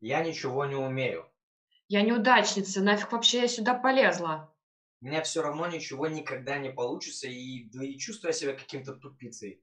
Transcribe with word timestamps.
Я 0.00 0.22
ничего 0.22 0.64
не 0.64 0.76
умею. 0.76 1.28
Я 1.88 2.02
неудачница, 2.02 2.82
нафиг 2.82 3.10
вообще 3.12 3.42
я 3.42 3.48
сюда 3.48 3.74
полезла? 3.74 4.54
У 5.00 5.06
меня 5.06 5.22
все 5.22 5.42
равно 5.42 5.66
ничего 5.66 6.06
никогда 6.06 6.58
не 6.58 6.70
получится, 6.70 7.26
и, 7.28 7.64
да 7.70 7.84
и 7.84 7.98
чувствую 7.98 8.32
себя 8.32 8.52
каким-то 8.52 8.94
тупицей. 8.94 9.62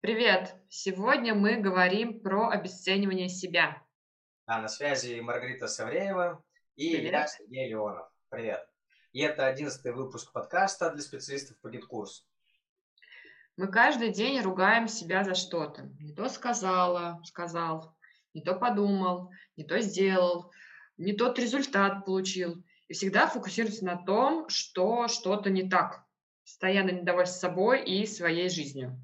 Привет! 0.00 0.56
Сегодня 0.68 1.34
мы 1.34 1.56
говорим 1.56 2.20
про 2.20 2.48
обесценивание 2.48 3.28
себя. 3.28 3.82
А 4.46 4.60
на 4.60 4.68
связи 4.68 5.20
Маргарита 5.20 5.68
Савреева 5.68 6.42
и 6.76 6.96
Привет. 6.96 7.12
я, 7.12 7.26
Сергей 7.26 7.68
Леонов. 7.68 8.08
Привет. 8.28 8.66
И 9.12 9.20
это 9.20 9.46
одиннадцатый 9.46 9.92
выпуск 9.92 10.32
подкаста 10.32 10.90
для 10.90 11.02
специалистов 11.02 11.58
по 11.60 11.68
GetCourse 11.68 12.14
у. 12.14 12.24
Мы 13.56 13.68
каждый 13.68 14.10
день 14.10 14.40
ругаем 14.40 14.88
себя 14.88 15.24
за 15.24 15.34
что-то. 15.34 15.82
Не 16.00 16.14
то 16.14 16.28
сказала, 16.28 17.22
сказал, 17.24 17.94
не 18.34 18.42
то 18.42 18.54
подумал, 18.54 19.30
не 19.56 19.64
то 19.64 19.80
сделал, 19.80 20.50
не 20.96 21.12
тот 21.12 21.38
результат 21.38 22.04
получил. 22.04 22.62
И 22.88 22.94
всегда 22.94 23.26
фокусируемся 23.26 23.84
на 23.84 23.96
том, 24.04 24.48
что 24.48 25.08
что-то 25.08 25.50
не 25.50 25.68
так. 25.68 26.04
Постоянно 26.44 26.90
недоволен 26.90 27.26
собой 27.26 27.84
и 27.84 28.06
своей 28.06 28.50
жизнью. 28.50 29.00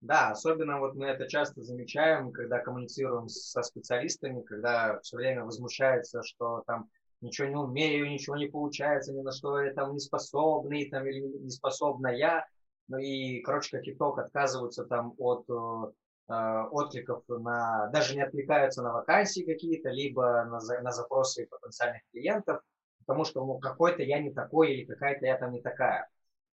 Да, 0.00 0.30
особенно 0.32 0.80
вот 0.80 0.96
мы 0.96 1.06
это 1.06 1.26
часто 1.26 1.62
замечаем, 1.62 2.30
когда 2.30 2.58
коммуницируем 2.58 3.28
со 3.28 3.62
специалистами, 3.62 4.42
когда 4.42 4.98
все 5.00 5.16
время 5.16 5.44
возмущается, 5.44 6.22
что 6.22 6.62
там 6.66 6.90
ничего 7.22 7.48
не 7.48 7.56
умею, 7.56 8.10
ничего 8.10 8.36
не 8.36 8.46
получается, 8.46 9.14
ни 9.14 9.22
на 9.22 9.32
что 9.32 9.60
я 9.60 9.72
там 9.72 9.94
не 9.94 10.00
способный, 10.00 10.90
там, 10.90 11.06
или 11.06 11.20
не 11.20 11.50
способная. 11.50 12.46
Ну 12.88 12.98
и, 12.98 13.40
короче, 13.40 13.78
как 13.78 13.88
итог, 13.88 14.18
отказываются 14.18 14.84
там 14.84 15.14
от 15.16 15.48
э, 15.48 15.92
откликов 16.28 17.22
на, 17.28 17.88
даже 17.88 18.14
не 18.14 18.22
откликаются 18.22 18.82
на 18.82 18.92
вакансии 18.92 19.44
какие-то, 19.44 19.90
либо 19.90 20.44
на, 20.44 20.58
на 20.80 20.90
запросы 20.90 21.46
потенциальных 21.46 22.02
клиентов, 22.12 22.60
потому 23.00 23.24
что 23.24 23.44
ну, 23.44 23.58
какой-то 23.58 24.02
я 24.02 24.20
не 24.20 24.32
такой 24.32 24.72
или 24.72 24.84
какая-то 24.84 25.26
я 25.26 25.36
там 25.36 25.52
не 25.52 25.60
такая. 25.60 26.08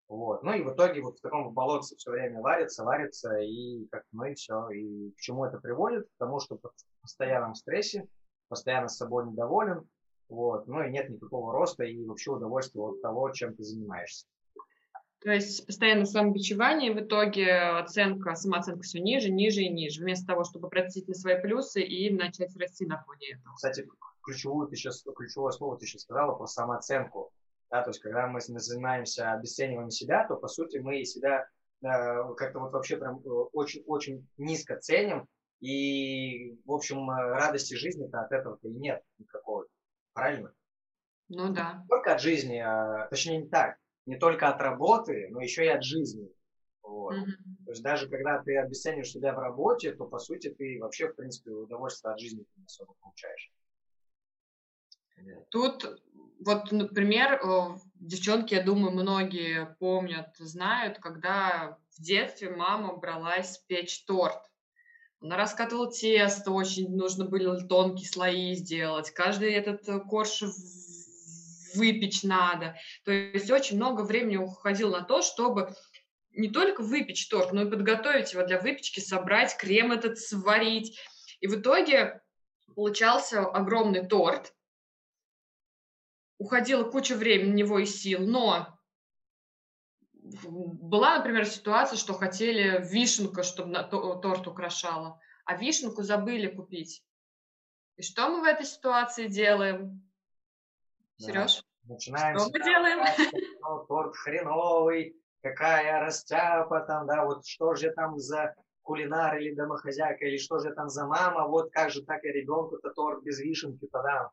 Вот. 0.09 0.43
Ну 0.43 0.53
и 0.53 0.63
в 0.63 0.75
итоге 0.75 1.03
вот 1.03 1.19
в 1.19 1.21
таком 1.21 1.53
болотце 1.53 1.95
все 1.95 2.11
время 2.11 2.41
варится, 2.41 2.83
варится, 2.83 3.39
и 3.39 3.87
как 3.93 4.03
мы 4.11 4.35
все. 4.35 4.69
И 4.71 5.13
к 5.13 5.21
чему 5.21 5.45
это 5.45 5.61
приводит? 5.61 6.07
К 6.07 6.19
тому, 6.19 6.41
что 6.41 6.59
в 6.59 6.73
постоянном 7.01 7.55
стрессе, 7.55 8.09
постоянно 8.49 8.89
с 8.89 8.97
собой 8.97 9.27
недоволен, 9.27 9.89
вот, 10.29 10.67
ну 10.67 10.83
и 10.83 10.91
нет 10.91 11.11
никакого 11.11 11.53
роста 11.53 11.85
и 11.85 12.05
вообще 12.05 12.33
удовольствия 12.33 12.83
от 12.83 13.01
того, 13.03 13.31
чем 13.31 13.55
ты 13.55 13.63
занимаешься. 13.63 14.27
То 15.23 15.33
есть 15.33 15.67
постоянно 15.67 16.07
самобичевание, 16.07 16.95
в 16.95 17.01
итоге 17.01 17.53
оценка, 17.53 18.35
самооценка 18.35 18.83
все 18.83 19.01
ниже, 19.01 19.31
ниже 19.31 19.63
и 19.63 19.69
ниже, 19.69 20.01
вместо 20.01 20.29
того, 20.29 20.45
чтобы 20.45 20.69
обратить 20.69 21.09
на 21.09 21.15
свои 21.15 21.39
плюсы 21.41 21.83
и 21.83 22.11
начать 22.11 22.57
расти 22.57 22.87
на 22.87 23.03
фоне 23.03 23.33
этого. 23.35 23.55
Кстати, 23.55 23.87
ключевую 24.23 24.69
ты 24.69 24.77
сейчас, 24.77 25.05
ключевое 25.15 25.53
слово 25.53 25.79
ты 25.79 25.87
сейчас 25.87 26.03
сказала 26.03 26.35
про 26.35 26.47
самооценку. 26.47 27.33
Да, 27.71 27.83
то 27.83 27.91
есть, 27.91 28.01
когда 28.01 28.27
мы 28.27 28.41
занимаемся 28.41 29.33
обесцениванием 29.33 29.91
себя, 29.91 30.27
то, 30.27 30.37
по 30.37 30.49
сути, 30.49 30.79
мы 30.79 31.05
себя 31.05 31.47
э, 31.83 32.35
как-то 32.37 32.59
вот 32.59 32.73
вообще 32.73 32.97
прям 32.97 33.23
очень-очень 33.53 34.19
э, 34.19 34.23
низко 34.39 34.77
ценим, 34.77 35.29
и, 35.61 36.59
в 36.65 36.73
общем, 36.73 37.09
э, 37.11 37.15
радости 37.15 37.75
жизни-то 37.75 38.23
от 38.23 38.33
этого-то 38.33 38.67
и 38.67 38.73
нет 38.73 39.03
никакого. 39.19 39.67
Правильно? 40.15 40.53
Ну 41.29 41.53
да. 41.53 41.85
Только 41.89 42.15
от 42.15 42.21
жизни, 42.21 42.59
а, 42.59 43.07
точнее 43.09 43.43
не 43.43 43.49
так, 43.49 43.77
не 44.07 44.19
только 44.19 44.49
от 44.49 44.61
работы, 44.61 45.29
но 45.31 45.41
еще 45.41 45.65
и 45.65 45.69
от 45.69 45.85
жизни. 45.85 46.29
Вот. 46.83 47.15
Mm-hmm. 47.15 47.65
То 47.67 47.71
есть 47.71 47.83
даже 47.83 48.09
когда 48.09 48.43
ты 48.43 48.57
обесцениваешь 48.57 49.11
себя 49.11 49.33
в 49.33 49.39
работе, 49.39 49.93
то 49.93 50.07
по 50.07 50.19
сути 50.19 50.49
ты 50.51 50.79
вообще, 50.81 51.09
в 51.09 51.15
принципе, 51.15 51.51
удовольствие 51.51 52.13
от 52.13 52.21
жизни 52.21 52.45
не 52.57 52.65
особо 52.65 52.95
получаешь. 53.01 53.53
Тут 55.51 56.01
вот, 56.41 56.73
например, 56.73 57.35
э, 57.35 57.79
девчонки, 57.97 58.55
я 58.55 58.63
думаю, 58.63 58.93
многие 58.93 59.77
помнят, 59.79 60.35
знают, 60.39 60.99
когда 60.99 61.79
в 61.91 62.03
детстве 62.03 62.51
мама 62.51 62.97
бралась 62.97 63.59
печь 63.67 64.05
торт. 64.05 64.41
Она 65.21 65.37
раскатывала 65.37 65.93
тесто, 65.93 66.51
очень 66.51 66.97
нужно 66.97 67.27
были 67.27 67.67
тонкие 67.67 68.09
слои 68.09 68.55
сделать. 68.55 69.11
Каждый 69.11 69.53
этот 69.53 69.87
э, 69.87 70.01
корж 70.01 70.43
выпечь 71.75 72.23
надо. 72.23 72.77
То 73.05 73.13
есть 73.13 73.51
очень 73.51 73.77
много 73.77 74.03
времени 74.03 74.37
уходило 74.37 74.99
на 74.99 75.05
то, 75.05 75.23
чтобы 75.23 75.75
не 76.33 76.49
только 76.49 76.83
выпечь 76.83 77.29
торт, 77.29 77.53
но 77.53 77.63
и 77.63 77.71
подготовить 77.71 78.33
его 78.33 78.45
для 78.47 78.61
выпечки, 78.61 79.01
собрать, 79.01 79.57
крем 79.57 79.93
этот 79.93 80.19
сварить. 80.19 80.99
И 81.41 81.47
в 81.47 81.61
итоге 81.61 82.23
получался 82.75 83.41
огромный 83.41 84.07
торт. 84.07 84.55
Уходила 86.39 86.85
куча 86.85 87.17
времени, 87.17 87.59
него 87.59 87.79
и 87.79 87.87
сил, 87.87 88.21
но 88.21 88.79
была, 90.13 91.19
например, 91.19 91.47
ситуация, 91.47 91.97
что 91.97 92.15
хотели 92.15 92.85
вишенку, 92.91 93.43
чтобы 93.43 93.71
на 93.71 93.83
торт 93.83 94.47
украшала, 94.47 95.21
а 95.45 95.57
вишенку 95.57 96.03
забыли 96.03 96.47
купить. 96.47 97.03
И 97.97 98.03
что 98.03 98.29
мы 98.29 98.41
в 98.41 98.45
этой 98.45 98.67
ситуации 98.67 99.27
делаем? 99.27 100.10
Сереж? 101.21 101.63
Начинаем 101.85 102.39
что 102.39 102.51
мы 102.51 102.65
делаем? 102.65 102.99
Ну, 103.61 103.85
торт 103.89 104.17
хреновый, 104.17 105.17
какая 105.43 106.01
растяпа 106.01 106.81
там, 106.81 107.07
да, 107.07 107.25
вот 107.25 107.47
что 107.47 107.75
же 107.75 107.91
там 107.91 108.19
за 108.19 108.55
кулинар 108.83 109.37
или 109.39 109.55
домохозяйка, 109.55 110.25
или 110.25 110.39
что 110.39 110.59
же 110.59 110.73
там 110.73 110.89
за 110.89 111.07
мама, 111.07 111.47
вот 111.47 111.71
как 111.73 111.91
же 111.91 112.03
так 112.03 112.25
и 112.25 112.29
ребенку-то 112.29 112.91
торт 112.91 113.23
без 113.23 113.39
вишенки-то, 113.41 114.03
да. 114.03 114.31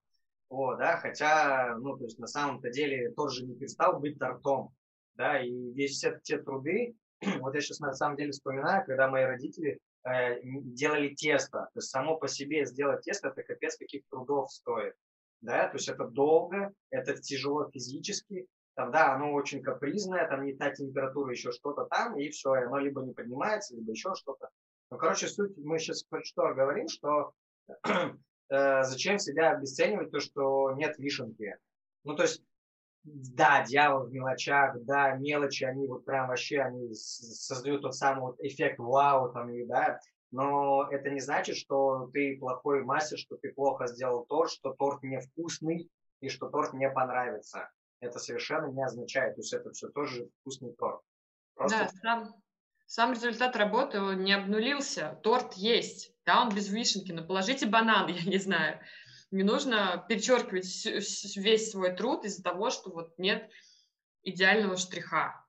Вот, 0.49 0.77
да, 0.77 0.97
хотя, 0.97 1.75
ну, 1.77 1.97
то 1.97 2.05
есть 2.05 2.19
на 2.19 2.27
самом-то 2.27 2.69
деле 2.69 3.11
торт 3.11 3.33
же 3.33 3.45
не 3.45 3.55
перестал 3.55 3.99
быть 3.99 4.17
тортом, 4.17 4.73
да, 5.15 5.41
и 5.41 5.51
весь 5.73 5.97
все 5.97 6.17
те 6.23 6.37
труды, 6.37 6.95
вот 7.39 7.53
я 7.53 7.61
сейчас 7.61 7.79
на 7.79 7.93
самом 7.93 8.15
деле 8.15 8.31
вспоминаю, 8.31 8.85
когда 8.85 9.09
мои 9.09 9.23
родители 9.23 9.79
э, 10.05 10.39
делали 10.43 11.13
тесто, 11.15 11.69
то 11.73 11.79
есть 11.79 11.89
само 11.89 12.17
по 12.17 12.29
себе 12.29 12.65
сделать 12.65 13.03
тесто, 13.03 13.27
это 13.27 13.43
капец 13.43 13.75
каких 13.77 14.03
трудов 14.09 14.51
стоит, 14.51 14.95
да, 15.41 15.67
то 15.67 15.77
есть 15.77 15.89
это 15.89 16.05
долго, 16.05 16.73
это 16.89 17.15
тяжело 17.15 17.69
физически, 17.71 18.47
там, 18.75 18.91
да, 18.91 19.15
оно 19.15 19.33
очень 19.33 19.63
капризное, 19.63 20.27
там 20.27 20.43
не 20.43 20.53
та 20.53 20.69
температура, 20.71 21.31
еще 21.31 21.51
что-то 21.51 21.85
там, 21.85 22.17
и 22.17 22.29
все, 22.29 22.55
и 22.55 22.63
оно 22.63 22.77
либо 22.77 23.01
не 23.01 23.13
поднимается, 23.13 23.75
либо 23.75 23.91
еще 23.91 24.13
что-то. 24.13 24.49
Ну, 24.91 24.97
короче, 24.97 25.27
суть, 25.27 25.57
мы 25.57 25.79
сейчас 25.79 26.03
про 26.03 26.23
что 26.23 26.53
говорим, 26.53 26.87
что 26.87 27.33
э, 27.83 28.83
зачем 28.83 29.17
себя 29.17 29.51
обесценивать 29.51 30.11
то, 30.11 30.19
что 30.19 30.73
нет 30.73 30.97
вишенки. 30.99 31.57
Ну, 32.03 32.15
то 32.15 32.23
есть, 32.23 32.43
да, 33.03 33.65
дьявол 33.65 34.05
в 34.05 34.13
мелочах, 34.13 34.79
да, 34.83 35.13
мелочи, 35.15 35.63
они 35.63 35.87
вот 35.87 36.05
прям 36.05 36.27
вообще, 36.27 36.59
они 36.59 36.93
создают 36.93 37.81
тот 37.81 37.95
самый 37.95 38.21
вот 38.21 38.39
эффект 38.41 38.77
вау, 38.79 39.33
там, 39.33 39.49
и, 39.49 39.65
да, 39.65 39.99
но 40.31 40.87
это 40.91 41.09
не 41.09 41.19
значит, 41.19 41.57
что 41.57 42.09
ты 42.13 42.37
плохой 42.37 42.83
мастер, 42.83 43.17
что 43.17 43.37
ты 43.37 43.53
плохо 43.53 43.87
сделал 43.87 44.25
торт, 44.25 44.51
что 44.51 44.73
торт 44.73 45.03
невкусный 45.03 45.89
и 46.19 46.29
что 46.29 46.49
торт 46.49 46.73
не 46.73 46.89
понравится. 46.89 47.69
Это 47.99 48.19
совершенно 48.19 48.67
не 48.67 48.83
означает, 48.83 49.35
то 49.35 49.41
есть 49.41 49.53
это 49.53 49.71
все 49.71 49.89
тоже 49.89 50.29
вкусный 50.41 50.73
торт. 50.73 51.01
Просто... 51.55 51.77
Да, 51.79 51.89
сам, 52.01 52.35
сам 52.85 53.13
результат 53.13 53.55
работы 53.55 53.99
не 54.15 54.33
обнулился, 54.33 55.19
торт 55.23 55.53
есть, 55.53 56.13
да, 56.25 56.41
он 56.41 56.53
без 56.53 56.69
вишенки, 56.69 57.11
но 57.11 57.25
положите 57.25 57.65
банан, 57.65 58.07
я 58.11 58.23
не 58.23 58.37
знаю. 58.37 58.79
Не 59.31 59.43
нужно 59.43 60.05
перечеркивать 60.07 60.85
весь 61.35 61.71
свой 61.71 61.93
труд 61.95 62.23
из-за 62.23 62.43
того, 62.43 62.69
что 62.69 62.91
вот 62.91 63.17
нет 63.17 63.49
идеального 64.23 64.77
штриха. 64.77 65.45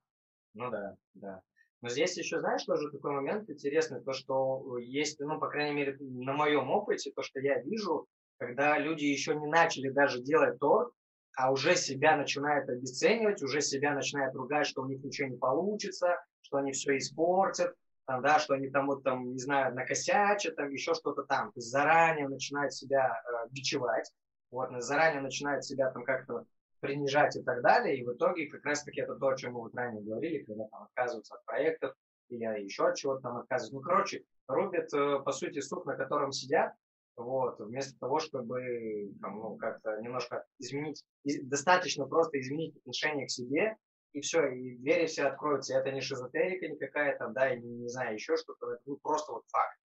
Ну 0.55 0.71
да, 0.71 0.97
да. 1.15 1.43
Но 1.81 1.89
здесь 1.89 2.17
еще, 2.17 2.41
знаешь, 2.41 2.65
тоже 2.65 2.91
такой 2.91 3.13
момент 3.13 3.49
интересный, 3.49 4.01
то, 4.01 4.13
что 4.13 4.79
есть, 4.79 5.21
ну, 5.21 5.39
по 5.39 5.49
крайней 5.49 5.75
мере, 5.75 5.97
на 6.01 6.33
моем 6.33 6.71
опыте, 6.71 7.13
то, 7.15 7.23
что 7.23 7.39
я 7.41 7.61
вижу, 7.63 8.07
когда 8.39 8.79
люди 8.79 9.05
еще 9.05 9.37
не 9.37 9.47
начали 9.47 9.91
даже 9.91 10.21
делать 10.21 10.59
торт, 10.59 10.93
а 11.37 11.53
уже 11.53 11.77
себя 11.77 12.17
начинают 12.17 12.69
обесценивать, 12.69 13.43
уже 13.43 13.61
себя 13.61 13.95
начинают 13.95 14.35
ругать, 14.35 14.67
что 14.67 14.83
у 14.83 14.87
них 14.87 15.03
ничего 15.05 15.29
не 15.29 15.37
получится, 15.37 16.17
что 16.41 16.57
они 16.57 16.73
все 16.73 16.97
испортят, 16.97 17.75
там, 18.07 18.23
да, 18.23 18.41
что 18.41 18.55
они 18.55 18.71
там 18.71 18.87
вот 18.87 19.05
там, 19.05 19.33
не 19.33 19.39
знаю, 19.39 19.75
накосячат, 19.75 20.57
там 20.57 20.71
еще 20.71 20.95
что-то 20.95 21.23
там. 21.23 21.53
То 21.53 21.59
есть 21.59 21.71
заранее 21.71 22.27
начинают 22.27 22.73
себя 22.73 23.07
э, 23.07 23.49
бичевать, 23.51 24.11
вот, 24.51 24.71
заранее 24.83 25.21
начинают 25.21 25.65
себя 25.65 25.91
там 25.93 26.05
как-то 26.05 26.45
принижать 26.81 27.37
и 27.37 27.43
так 27.43 27.63
далее. 27.63 27.97
И 27.97 28.05
в 28.05 28.13
итоге 28.13 28.49
как 28.49 28.65
раз-таки 28.65 29.01
это 29.01 29.15
то, 29.17 29.29
о 29.29 29.37
чем 29.37 29.55
мы 29.55 29.61
вот 29.61 29.75
ранее 29.75 30.03
говорили, 30.03 30.45
когда 30.45 30.65
там 30.67 30.85
отказываются 30.85 31.35
от 31.35 31.45
проектов 31.45 31.95
или 32.29 32.45
еще 32.63 32.89
от 32.89 32.97
чего-то 32.97 33.23
там 33.23 33.37
отказываются. 33.39 33.75
Ну, 33.75 33.81
короче, 33.83 34.25
рубят, 34.47 34.93
э, 34.93 35.21
по 35.21 35.33
сути, 35.33 35.61
суп, 35.61 35.87
на 35.87 35.97
котором 35.97 36.33
сидят, 36.33 36.73
вот, 37.17 37.59
вместо 37.59 37.99
того, 37.99 38.21
чтобы 38.21 39.11
там, 39.21 39.39
ну, 39.39 39.57
как-то 39.57 40.01
немножко 40.01 40.45
изменить, 40.59 41.05
достаточно 41.25 42.07
просто 42.07 42.41
изменить 42.41 42.77
отношение 42.77 43.27
к 43.27 43.31
себе, 43.31 43.77
и 44.13 44.21
все, 44.21 44.47
и 44.49 44.77
двери 44.77 45.07
все 45.07 45.25
откроются. 45.25 45.75
Это 45.75 45.91
не 45.91 46.01
шизотерика 46.01 46.69
никакая 46.69 47.17
там, 47.19 47.33
да, 47.33 47.53
и 47.53 47.61
не, 47.61 47.71
не 47.71 47.89
знаю, 47.89 48.15
еще 48.15 48.37
что-то, 48.37 48.73
это 48.73 48.83
ну, 48.87 48.97
просто 48.99 49.33
вот 49.33 49.45
факт. 49.49 49.79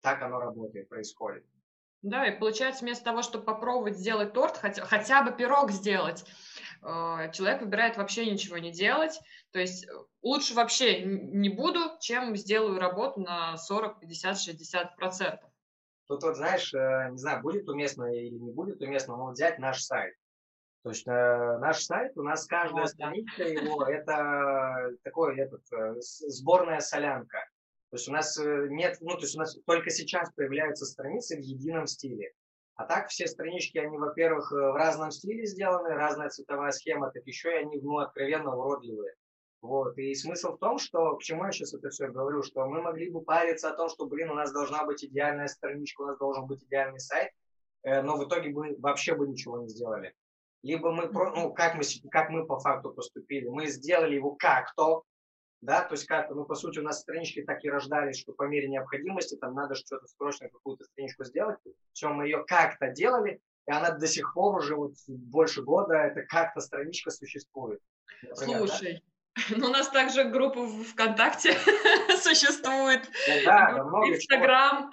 Так 0.00 0.22
оно 0.22 0.38
работает, 0.38 0.88
происходит. 0.88 1.44
Да, 2.06 2.24
и 2.24 2.38
получается, 2.38 2.84
вместо 2.84 3.04
того, 3.04 3.22
чтобы 3.22 3.44
попробовать 3.44 3.98
сделать 3.98 4.32
торт, 4.32 4.56
хотя, 4.58 4.84
хотя 4.84 5.22
бы 5.22 5.32
пирог 5.32 5.72
сделать, 5.72 6.24
э, 6.80 7.32
человек 7.32 7.62
выбирает 7.62 7.96
вообще 7.96 8.30
ничего 8.30 8.58
не 8.58 8.70
делать. 8.70 9.18
То 9.50 9.58
есть 9.58 9.88
э, 9.88 9.92
лучше 10.22 10.54
вообще 10.54 11.02
не 11.02 11.48
буду, 11.48 11.80
чем 11.98 12.36
сделаю 12.36 12.78
работу 12.78 13.22
на 13.22 13.56
40, 13.56 13.98
50, 13.98 14.38
60 14.38 14.94
процентов. 14.94 15.50
Тут 16.06 16.22
вот, 16.22 16.36
знаешь, 16.36 16.72
э, 16.74 17.08
не 17.10 17.18
знаю, 17.18 17.42
будет 17.42 17.68
уместно 17.68 18.04
или 18.04 18.36
не 18.36 18.52
будет 18.52 18.80
уместно, 18.80 19.16
но 19.16 19.32
взять 19.32 19.58
наш 19.58 19.82
сайт. 19.82 20.14
То 20.84 20.90
есть 20.90 21.08
э, 21.08 21.58
наш 21.58 21.82
сайт, 21.82 22.16
у 22.16 22.22
нас 22.22 22.46
каждая 22.46 22.82
вот, 22.82 22.90
страница 22.90 23.38
да. 23.38 23.44
его, 23.46 23.82
это 23.84 24.92
такой 25.02 25.40
этот, 25.40 25.62
сборная 25.98 26.78
солянка. 26.78 27.45
То 27.90 27.96
есть 27.96 28.08
у 28.08 28.12
нас 28.12 28.38
э, 28.38 28.66
нет, 28.70 28.98
ну, 29.00 29.14
то 29.14 29.20
есть 29.20 29.36
у 29.36 29.38
нас 29.38 29.56
только 29.64 29.90
сейчас 29.90 30.32
появляются 30.34 30.86
страницы 30.86 31.36
в 31.36 31.40
едином 31.40 31.86
стиле. 31.86 32.32
А 32.74 32.84
так 32.84 33.08
все 33.08 33.26
странички, 33.26 33.78
они, 33.78 33.96
во-первых, 33.96 34.52
э, 34.52 34.56
в 34.56 34.74
разном 34.74 35.10
стиле 35.10 35.46
сделаны, 35.46 35.90
разная 35.90 36.28
цветовая 36.28 36.72
схема, 36.72 37.10
так 37.10 37.26
еще 37.26 37.50
и 37.52 37.62
они, 37.62 37.80
ну, 37.80 37.98
откровенно 37.98 38.54
уродливые. 38.56 39.14
Вот. 39.62 39.96
И 39.98 40.14
смысл 40.14 40.56
в 40.56 40.58
том, 40.58 40.78
что, 40.78 41.16
к 41.16 41.22
чему 41.22 41.44
я 41.46 41.52
сейчас 41.52 41.74
это 41.74 41.88
все 41.88 42.08
говорю, 42.08 42.42
что 42.42 42.66
мы 42.66 42.82
могли 42.82 43.10
бы 43.10 43.22
париться 43.22 43.70
о 43.70 43.76
том, 43.76 43.88
что, 43.88 44.06
блин, 44.06 44.30
у 44.30 44.34
нас 44.34 44.52
должна 44.52 44.84
быть 44.84 45.04
идеальная 45.04 45.48
страничка, 45.48 46.02
у 46.02 46.06
нас 46.06 46.18
должен 46.18 46.46
быть 46.46 46.62
идеальный 46.64 47.00
сайт, 47.00 47.30
э, 47.82 48.02
но 48.02 48.16
в 48.16 48.28
итоге 48.28 48.50
бы 48.50 48.76
вообще 48.78 49.14
бы 49.14 49.26
ничего 49.26 49.58
не 49.60 49.68
сделали. 49.68 50.14
Либо 50.62 50.90
мы, 50.90 51.08
ну, 51.08 51.52
как 51.54 51.76
мы, 51.76 51.82
как 52.10 52.30
мы 52.30 52.46
по 52.46 52.58
факту 52.58 52.90
поступили, 52.90 53.48
мы 53.48 53.68
сделали 53.68 54.16
его 54.16 54.32
как-то, 54.32 55.04
да, 55.66 55.82
то 55.82 55.94
есть 55.94 56.06
как, 56.06 56.30
ну, 56.30 56.44
по 56.44 56.54
сути, 56.54 56.78
у 56.78 56.82
нас 56.82 57.00
странички 57.00 57.42
так 57.42 57.64
и 57.64 57.68
рождались, 57.68 58.18
что 58.18 58.32
по 58.32 58.44
мере 58.44 58.68
необходимости 58.68 59.36
там 59.36 59.52
надо 59.54 59.74
что-то 59.74 60.06
срочно, 60.06 60.48
какую-то 60.48 60.84
страничку 60.84 61.24
сделать, 61.24 61.58
все, 61.92 62.08
мы 62.08 62.26
ее 62.26 62.44
как-то 62.46 62.88
делали, 62.88 63.40
и 63.66 63.72
она 63.72 63.90
до 63.90 64.06
сих 64.06 64.32
пор 64.32 64.56
уже 64.56 64.76
вот 64.76 64.92
больше 65.08 65.62
года, 65.62 65.94
это 65.94 66.22
как-то 66.22 66.60
страничка 66.60 67.10
существует. 67.10 67.80
Например, 68.22 68.68
Слушай, 68.68 68.94
да? 68.94 69.00
ну, 69.56 69.66
у 69.66 69.70
нас 69.70 69.88
также 69.88 70.24
группа 70.24 70.62
в 70.62 70.84
ВКонтакте 70.84 71.52
существует, 72.18 73.02
да, 73.44 73.72
да, 73.72 73.84
много 73.84 74.14
Инстаграм. 74.14 74.90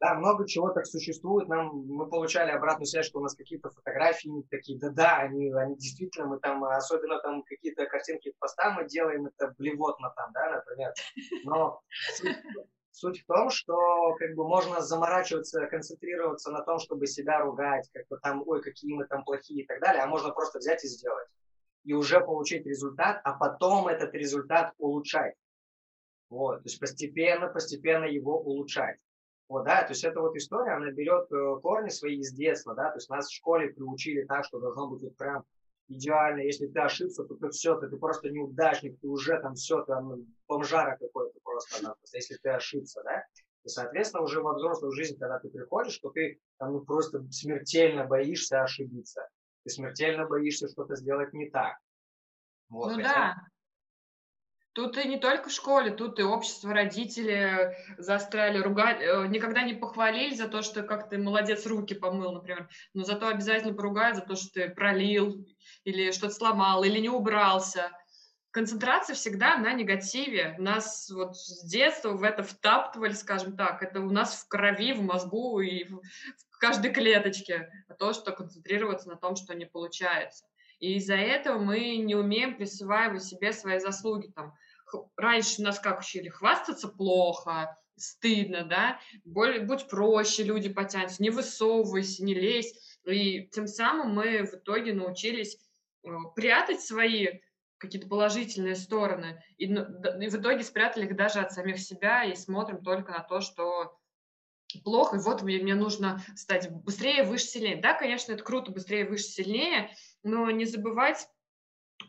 Да, 0.00 0.14
много 0.14 0.46
чего 0.48 0.70
так 0.70 0.86
существует. 0.86 1.48
Нам 1.48 1.86
мы 1.86 2.08
получали 2.08 2.50
обратную 2.50 2.86
связь, 2.86 3.06
что 3.06 3.20
у 3.20 3.22
нас 3.22 3.34
какие-то 3.34 3.70
фотографии 3.70 4.44
такие, 4.50 4.78
да-да, 4.78 5.18
они, 5.18 5.52
они 5.52 5.76
действительно, 5.76 6.26
мы 6.26 6.40
там, 6.40 6.64
особенно 6.64 7.20
там 7.20 7.42
какие-то 7.44 7.86
картинки 7.86 8.34
поста 8.40 8.72
мы 8.72 8.88
делаем, 8.88 9.26
это 9.26 9.54
блевотно 9.56 10.12
там, 10.16 10.32
да, 10.32 10.50
например. 10.50 10.92
Но 11.44 11.80
суть, 12.90 13.22
в 13.22 13.26
том, 13.26 13.50
что 13.50 14.14
как 14.18 14.34
бы 14.34 14.48
можно 14.48 14.80
заморачиваться, 14.80 15.66
концентрироваться 15.66 16.50
на 16.50 16.62
том, 16.62 16.80
чтобы 16.80 17.06
себя 17.06 17.38
ругать, 17.40 17.88
как 17.92 18.08
бы 18.08 18.18
там, 18.18 18.42
ой, 18.46 18.62
какие 18.62 18.94
мы 18.94 19.06
там 19.06 19.24
плохие 19.24 19.62
и 19.62 19.66
так 19.66 19.80
далее, 19.80 20.02
а 20.02 20.06
можно 20.06 20.30
просто 20.30 20.58
взять 20.58 20.82
и 20.84 20.88
сделать. 20.88 21.28
И 21.84 21.92
уже 21.92 22.20
получить 22.20 22.66
результат, 22.66 23.20
а 23.24 23.34
потом 23.34 23.88
этот 23.88 24.14
результат 24.14 24.72
улучшать. 24.78 25.34
Вот, 26.30 26.56
то 26.56 26.64
есть 26.64 26.80
постепенно, 26.80 27.48
постепенно 27.48 28.04
его 28.04 28.40
улучшать. 28.40 28.98
Вот, 29.48 29.64
да, 29.64 29.82
то 29.82 29.90
есть 29.90 30.02
эта 30.04 30.20
вот 30.20 30.34
история, 30.36 30.72
она 30.72 30.90
берет 30.90 31.30
э, 31.30 31.60
корни 31.60 31.90
свои 31.90 32.18
из 32.18 32.32
детства, 32.32 32.74
да, 32.74 32.90
то 32.90 32.96
есть 32.96 33.10
нас 33.10 33.28
в 33.28 33.34
школе 33.34 33.68
приучили 33.68 34.24
так, 34.24 34.44
что 34.46 34.58
должно 34.58 34.88
быть 34.88 35.02
вот 35.02 35.16
прям 35.16 35.44
идеально, 35.88 36.40
если 36.40 36.66
ты 36.66 36.80
ошибся, 36.80 37.24
то 37.24 37.34
ты 37.34 37.50
все, 37.50 37.78
ты, 37.78 37.88
ты 37.88 37.96
просто 37.98 38.30
неудачник, 38.30 38.98
ты 39.00 39.06
уже 39.06 39.38
там 39.40 39.54
все, 39.54 39.80
ты 39.80 39.92
там, 39.92 40.26
бомжара 40.48 40.96
какой-то 40.96 41.38
просто, 41.42 41.82
да, 41.82 41.94
если 42.14 42.36
ты 42.36 42.48
ошибся, 42.48 43.02
да, 43.04 43.22
и, 43.64 43.68
соответственно, 43.68 44.22
уже 44.22 44.40
во 44.42 44.54
взрослую 44.54 44.92
жизнь, 44.92 45.18
когда 45.18 45.38
ты 45.38 45.48
приходишь, 45.48 45.98
то 45.98 46.10
ты 46.10 46.38
там 46.58 46.72
ну, 46.72 46.80
просто 46.80 47.24
смертельно 47.30 48.04
боишься 48.04 48.62
ошибиться, 48.62 49.28
ты 49.64 49.70
смертельно 49.70 50.26
боишься 50.26 50.68
что-то 50.68 50.96
сделать 50.96 51.32
не 51.32 51.50
так. 51.50 51.78
Вот, 52.68 52.90
ну 52.90 52.96
хотя... 52.96 53.08
да, 53.08 53.48
Тут 54.74 54.98
и 54.98 55.06
не 55.06 55.18
только 55.18 55.50
в 55.50 55.52
школе, 55.52 55.92
тут 55.92 56.18
и 56.18 56.24
общество, 56.24 56.74
родители 56.74 57.76
застряли, 57.96 58.58
ругать, 58.58 59.00
э, 59.00 59.28
никогда 59.28 59.62
не 59.62 59.72
похвалили 59.72 60.34
за 60.34 60.48
то, 60.48 60.62
что 60.62 60.82
как 60.82 61.08
ты 61.08 61.16
молодец, 61.16 61.64
руки 61.64 61.94
помыл, 61.94 62.32
например, 62.32 62.68
но 62.92 63.04
зато 63.04 63.28
обязательно 63.28 63.72
поругают 63.72 64.16
за 64.16 64.22
то, 64.22 64.34
что 64.34 64.52
ты 64.52 64.68
пролил 64.68 65.46
или 65.84 66.10
что-то 66.10 66.34
сломал, 66.34 66.82
или 66.82 66.98
не 66.98 67.08
убрался. 67.08 67.92
Концентрация 68.50 69.14
всегда 69.14 69.58
на 69.58 69.72
негативе. 69.74 70.56
Нас 70.58 71.08
вот 71.08 71.36
с 71.36 71.64
детства 71.64 72.10
в 72.10 72.24
это 72.24 72.42
втаптывали, 72.42 73.12
скажем 73.12 73.56
так. 73.56 73.80
Это 73.80 74.00
у 74.00 74.10
нас 74.10 74.34
в 74.42 74.48
крови, 74.48 74.92
в 74.92 75.02
мозгу 75.02 75.60
и 75.60 75.84
в 75.84 76.00
каждой 76.64 76.92
клеточке. 76.92 77.70
А 77.88 77.94
то, 77.94 78.14
что 78.14 78.32
концентрироваться 78.32 79.08
на 79.08 79.16
том, 79.16 79.36
что 79.36 79.54
не 79.54 79.66
получается. 79.66 80.46
И 80.78 80.94
из-за 80.94 81.14
этого 81.14 81.58
мы 81.58 81.96
не 81.98 82.14
умеем 82.14 82.56
присваивать 82.56 83.22
себе 83.22 83.52
свои 83.52 83.78
заслуги. 83.78 84.32
Там, 84.34 84.54
раньше 85.16 85.60
нас 85.60 85.78
как 85.78 86.00
учили? 86.00 86.28
Хвастаться 86.28 86.88
плохо, 86.88 87.76
стыдно, 87.96 88.64
да? 88.64 88.98
Будь 89.24 89.88
проще, 89.88 90.42
люди 90.42 90.70
потянутся, 90.70 91.22
не 91.22 91.30
высовывайся, 91.30 92.24
не 92.24 92.34
лезь. 92.34 92.98
И 93.04 93.46
тем 93.48 93.66
самым 93.66 94.14
мы 94.14 94.44
в 94.44 94.54
итоге 94.54 94.94
научились 94.94 95.58
э, 96.02 96.08
прятать 96.34 96.80
свои 96.80 97.40
какие-то 97.76 98.08
положительные 98.08 98.76
стороны. 98.76 99.42
И, 99.58 99.66
и 99.66 100.28
в 100.28 100.34
итоге 100.34 100.64
спрятали 100.64 101.04
их 101.04 101.14
даже 101.14 101.40
от 101.40 101.52
самих 101.52 101.78
себя 101.78 102.24
и 102.24 102.34
смотрим 102.34 102.82
только 102.82 103.12
на 103.12 103.20
то, 103.20 103.42
что 103.42 103.98
плохо, 104.82 105.16
и 105.16 105.20
вот 105.20 105.42
мне, 105.42 105.58
мне 105.58 105.74
нужно 105.74 106.22
стать 106.36 106.70
быстрее, 106.70 107.22
выше, 107.24 107.46
сильнее. 107.46 107.80
Да, 107.80 107.94
конечно, 107.94 108.32
это 108.32 108.42
круто, 108.42 108.72
быстрее, 108.72 109.04
выше, 109.04 109.24
сильнее, 109.24 109.94
но 110.22 110.50
не 110.50 110.64
забывать 110.64 111.28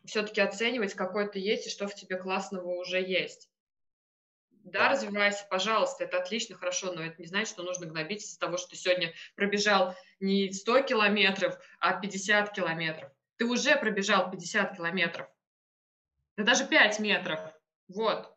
все-таки 0.05 0.41
оценивать, 0.41 0.93
какой 0.93 1.29
ты 1.29 1.39
есть 1.39 1.67
и 1.67 1.69
что 1.69 1.87
в 1.87 1.95
тебе 1.95 2.17
классного 2.17 2.67
уже 2.67 3.01
есть. 3.01 3.49
Да, 4.49 4.89
развивайся, 4.89 5.45
пожалуйста, 5.47 6.05
это 6.05 6.17
отлично, 6.17 6.57
хорошо, 6.57 6.91
но 6.91 7.03
это 7.03 7.21
не 7.21 7.27
значит, 7.27 7.49
что 7.49 7.61
нужно 7.61 7.85
гнобить 7.85 8.23
из-за 8.23 8.39
того, 8.39 8.57
что 8.57 8.69
ты 8.69 8.75
сегодня 8.75 9.13
пробежал 9.35 9.93
не 10.19 10.51
100 10.51 10.81
километров, 10.81 11.55
а 11.79 11.99
50 11.99 12.51
километров. 12.51 13.11
Ты 13.37 13.45
уже 13.45 13.77
пробежал 13.77 14.31
50 14.31 14.77
километров, 14.77 15.27
да 16.35 16.43
даже 16.43 16.65
5 16.67 16.99
метров, 16.99 17.39
вот. 17.87 18.35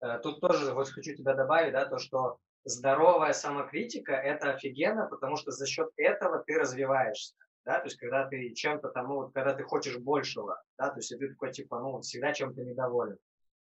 Э, 0.00 0.18
тут 0.18 0.40
тоже 0.40 0.72
вот 0.72 0.88
хочу 0.90 1.14
тебя 1.16 1.34
добавить, 1.34 1.72
да, 1.72 1.86
то, 1.86 1.98
что 1.98 2.38
здоровая 2.64 3.32
самокритика– 3.32 4.12
это 4.12 4.52
офигенно, 4.52 5.06
потому 5.06 5.36
что 5.36 5.50
за 5.50 5.66
счет 5.66 5.90
этого 5.96 6.42
ты 6.46 6.58
развиваешься 6.58 7.34
да, 7.64 7.80
то 7.80 7.86
есть 7.86 7.96
когда 7.96 8.26
ты 8.26 8.52
чем-то 8.52 8.90
там, 8.90 9.08
ну, 9.08 9.30
когда 9.30 9.54
ты 9.54 9.62
хочешь 9.62 9.98
большего, 9.98 10.62
да, 10.78 10.90
то 10.90 10.98
есть 10.98 11.16
ты 11.18 11.28
такой, 11.28 11.52
типа, 11.52 11.80
ну, 11.80 12.00
всегда 12.00 12.32
чем-то 12.32 12.62
недоволен, 12.62 13.18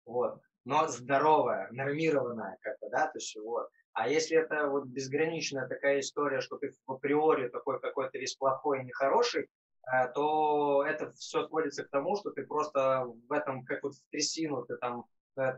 вот, 0.07 0.41
но 0.65 0.87
здоровая, 0.87 1.69
нормированная 1.73 2.57
как-то, 2.61 2.89
да, 2.91 3.07
то 3.07 3.19
есть 3.19 3.37
вот. 3.37 3.69
А 3.95 4.09
если 4.09 4.37
это 4.37 4.69
вот 4.69 4.85
безграничная 4.85 5.67
такая 5.67 6.01
история, 6.01 6.41
что 6.41 6.57
ты 6.57 6.73
априори 6.87 7.49
такой 7.49 7.81
какой-то 7.81 8.19
весь 8.19 8.37
плохой 8.37 8.81
и 8.81 8.85
нехороший, 8.85 9.49
э, 9.93 10.13
то 10.15 10.85
это 10.87 11.11
все 11.13 11.49
сводится 11.49 11.85
к 11.85 11.91
тому, 11.91 12.17
что 12.17 12.31
ты 12.31 12.47
просто 12.47 13.07
в 13.29 13.33
этом, 13.33 13.65
как 13.65 13.83
вот 13.83 13.95
в 13.95 14.03
трясину, 14.11 14.65
ты 14.65 14.77
там 14.77 15.07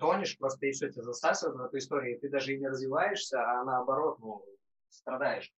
тонешь, 0.00 0.38
просто 0.38 0.66
и 0.66 0.72
все 0.72 0.90
тебя 0.90 1.02
засасывает 1.02 1.56
в 1.56 1.64
эту 1.64 1.78
историю, 1.78 2.16
и 2.16 2.20
ты 2.20 2.28
даже 2.28 2.54
и 2.54 2.58
не 2.58 2.68
развиваешься, 2.68 3.42
а 3.42 3.64
наоборот, 3.64 4.18
ну, 4.20 4.44
страдаешь. 4.88 5.52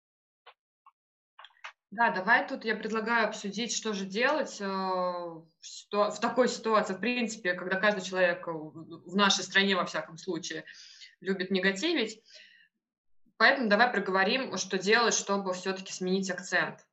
Да, 1.91 2.11
давай 2.11 2.49
тут 2.49 2.64
я 2.64 2.75
предлагаю 2.75 3.29
обсудить, 3.29 3.76
что 3.76 3.93
же 3.93 4.07
делать 4.07 4.59
э, 4.62 4.64
в 4.64 6.21
такой 6.21 6.49
ситуации, 6.49 6.95
в 6.95 7.00
принципе, 7.00 7.52
когда 7.52 7.76
каждый 7.76 8.02
человек 8.02 8.47
в 8.47 9.14
нашей 9.14 9.45
стране, 9.45 9.76
во 9.76 9.85
всяком 9.85 10.17
случае, 10.17 10.64
любит 11.21 11.50
негативить. 11.50 12.23
Поэтому 13.37 13.69
давай 13.69 13.93
проговорим, 13.93 14.57
что 14.57 14.79
делать, 14.79 15.12
чтобы 15.12 15.52
все-таки 15.52 15.93
сменить 15.93 16.31
акцент. 16.31 16.87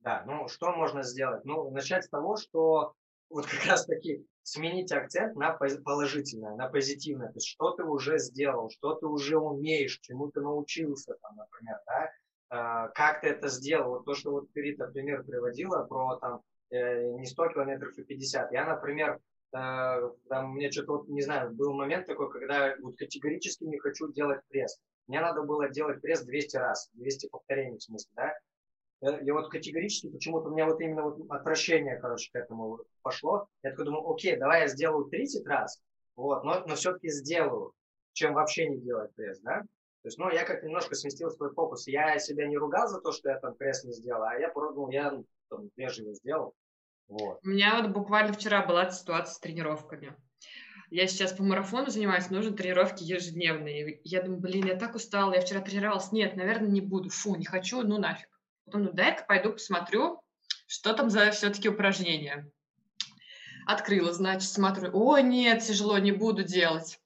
Да, 0.00 0.22
ну 0.26 0.48
что 0.48 0.72
можно 0.72 1.02
сделать? 1.02 1.44
Ну, 1.44 1.70
начать 1.70 2.04
с 2.04 2.08
того, 2.10 2.36
что 2.36 2.94
вот 3.32 3.46
как 3.46 3.64
раз 3.66 3.86
таки 3.86 4.26
сменить 4.42 4.92
акцент 4.92 5.34
на 5.36 5.52
положительное, 5.52 6.54
на 6.56 6.68
позитивное. 6.68 7.28
То 7.28 7.36
есть 7.36 7.48
что 7.48 7.72
ты 7.72 7.84
уже 7.84 8.18
сделал, 8.18 8.70
что 8.70 8.94
ты 8.94 9.06
уже 9.06 9.38
умеешь, 9.38 9.98
чему 10.00 10.30
ты 10.30 10.40
научился, 10.40 11.14
там, 11.22 11.36
например, 11.36 11.78
да, 11.86 12.10
а, 12.50 12.88
как 12.88 13.22
ты 13.22 13.28
это 13.28 13.48
сделал. 13.48 13.90
Вот 13.90 14.04
то, 14.04 14.14
что 14.14 14.32
вот 14.32 14.52
ты, 14.52 14.60
Рита, 14.60 14.86
пример 14.86 15.24
приводила 15.24 15.84
про 15.84 16.16
там 16.16 16.42
э, 16.70 17.10
не 17.12 17.26
100 17.26 17.48
километров 17.48 17.96
и 17.96 18.04
50. 18.04 18.52
Я, 18.52 18.66
например, 18.66 19.20
э, 19.54 20.10
там, 20.28 20.54
мне 20.54 20.70
что-то, 20.70 20.98
вот, 20.98 21.08
не 21.08 21.22
знаю, 21.22 21.52
был 21.52 21.72
момент 21.72 22.06
такой, 22.06 22.30
когда 22.30 22.74
вот 22.82 22.96
категорически 22.98 23.64
не 23.64 23.78
хочу 23.78 24.12
делать 24.12 24.40
пресс. 24.48 24.78
Мне 25.06 25.20
надо 25.20 25.42
было 25.42 25.68
делать 25.68 26.00
пресс 26.00 26.22
200 26.22 26.56
раз, 26.56 26.90
200 26.94 27.28
повторений 27.28 27.78
в 27.78 27.82
смысле, 27.82 28.12
да. 28.16 28.34
Э, 29.02 29.20
и 29.22 29.30
вот 29.30 29.50
категорически 29.50 30.08
почему-то 30.08 30.48
у 30.48 30.52
меня 30.52 30.66
вот 30.66 30.80
именно 30.80 31.02
вот 31.02 31.18
отвращение, 31.28 31.98
короче, 31.98 32.30
к 32.32 32.36
этому 32.36 32.80
пошло. 33.02 33.48
Я 33.62 33.70
такой 33.70 33.86
думаю, 33.86 34.08
окей, 34.08 34.36
давай 34.36 34.62
я 34.62 34.68
сделаю 34.68 35.06
30 35.06 35.46
раз, 35.46 35.80
вот, 36.16 36.44
но, 36.44 36.64
но 36.66 36.74
все-таки 36.76 37.10
сделаю, 37.10 37.72
чем 38.12 38.34
вообще 38.34 38.68
не 38.68 38.78
делать 38.78 39.14
пресс, 39.14 39.40
да. 39.40 39.60
То 39.60 40.08
есть, 40.08 40.18
ну, 40.18 40.30
я 40.30 40.44
как 40.44 40.64
немножко 40.64 40.96
сместил 40.96 41.30
свой 41.30 41.52
фокус. 41.54 41.86
Я 41.86 42.18
себя 42.18 42.48
не 42.48 42.56
ругал 42.56 42.88
за 42.88 43.00
то, 43.00 43.12
что 43.12 43.28
я 43.30 43.38
там 43.38 43.54
пресс 43.54 43.84
не 43.84 43.92
сделал, 43.92 44.24
а 44.24 44.34
я, 44.34 44.52
ну, 44.54 44.90
я 44.90 45.22
там, 45.48 45.70
вежливо 45.76 46.12
сделал. 46.14 46.54
Вот. 47.06 47.38
У 47.44 47.48
меня 47.48 47.80
вот 47.80 47.92
буквально 47.92 48.32
вчера 48.32 48.66
была 48.66 48.90
ситуация 48.90 49.34
с 49.34 49.38
тренировками. 49.38 50.16
Я 50.90 51.06
сейчас 51.06 51.32
по 51.32 51.44
марафону 51.44 51.86
занимаюсь, 51.86 52.30
нужны 52.30 52.56
тренировки 52.56 53.04
ежедневные. 53.04 54.00
Я 54.02 54.22
думаю, 54.22 54.40
блин, 54.40 54.66
я 54.66 54.76
так 54.76 54.96
устала, 54.96 55.34
я 55.34 55.40
вчера 55.40 55.60
тренировалась. 55.60 56.10
Нет, 56.10 56.34
наверное, 56.34 56.68
не 56.68 56.80
буду. 56.80 57.08
Фу, 57.08 57.36
не 57.36 57.44
хочу, 57.44 57.82
ну 57.82 57.98
нафиг. 57.98 58.28
Ну 58.72 58.92
дай-ка 58.92 59.24
пойду 59.24 59.52
посмотрю, 59.52 60.22
что 60.66 60.92
там 60.92 61.10
за 61.10 61.30
все-таки 61.30 61.68
упражнения. 61.68 62.50
Открыла, 63.66 64.12
значит, 64.12 64.50
смотрю. 64.50 64.90
О, 64.92 65.18
нет, 65.20 65.62
тяжело, 65.62 65.98
не 65.98 66.12
буду 66.12 66.42
делать 66.42 66.98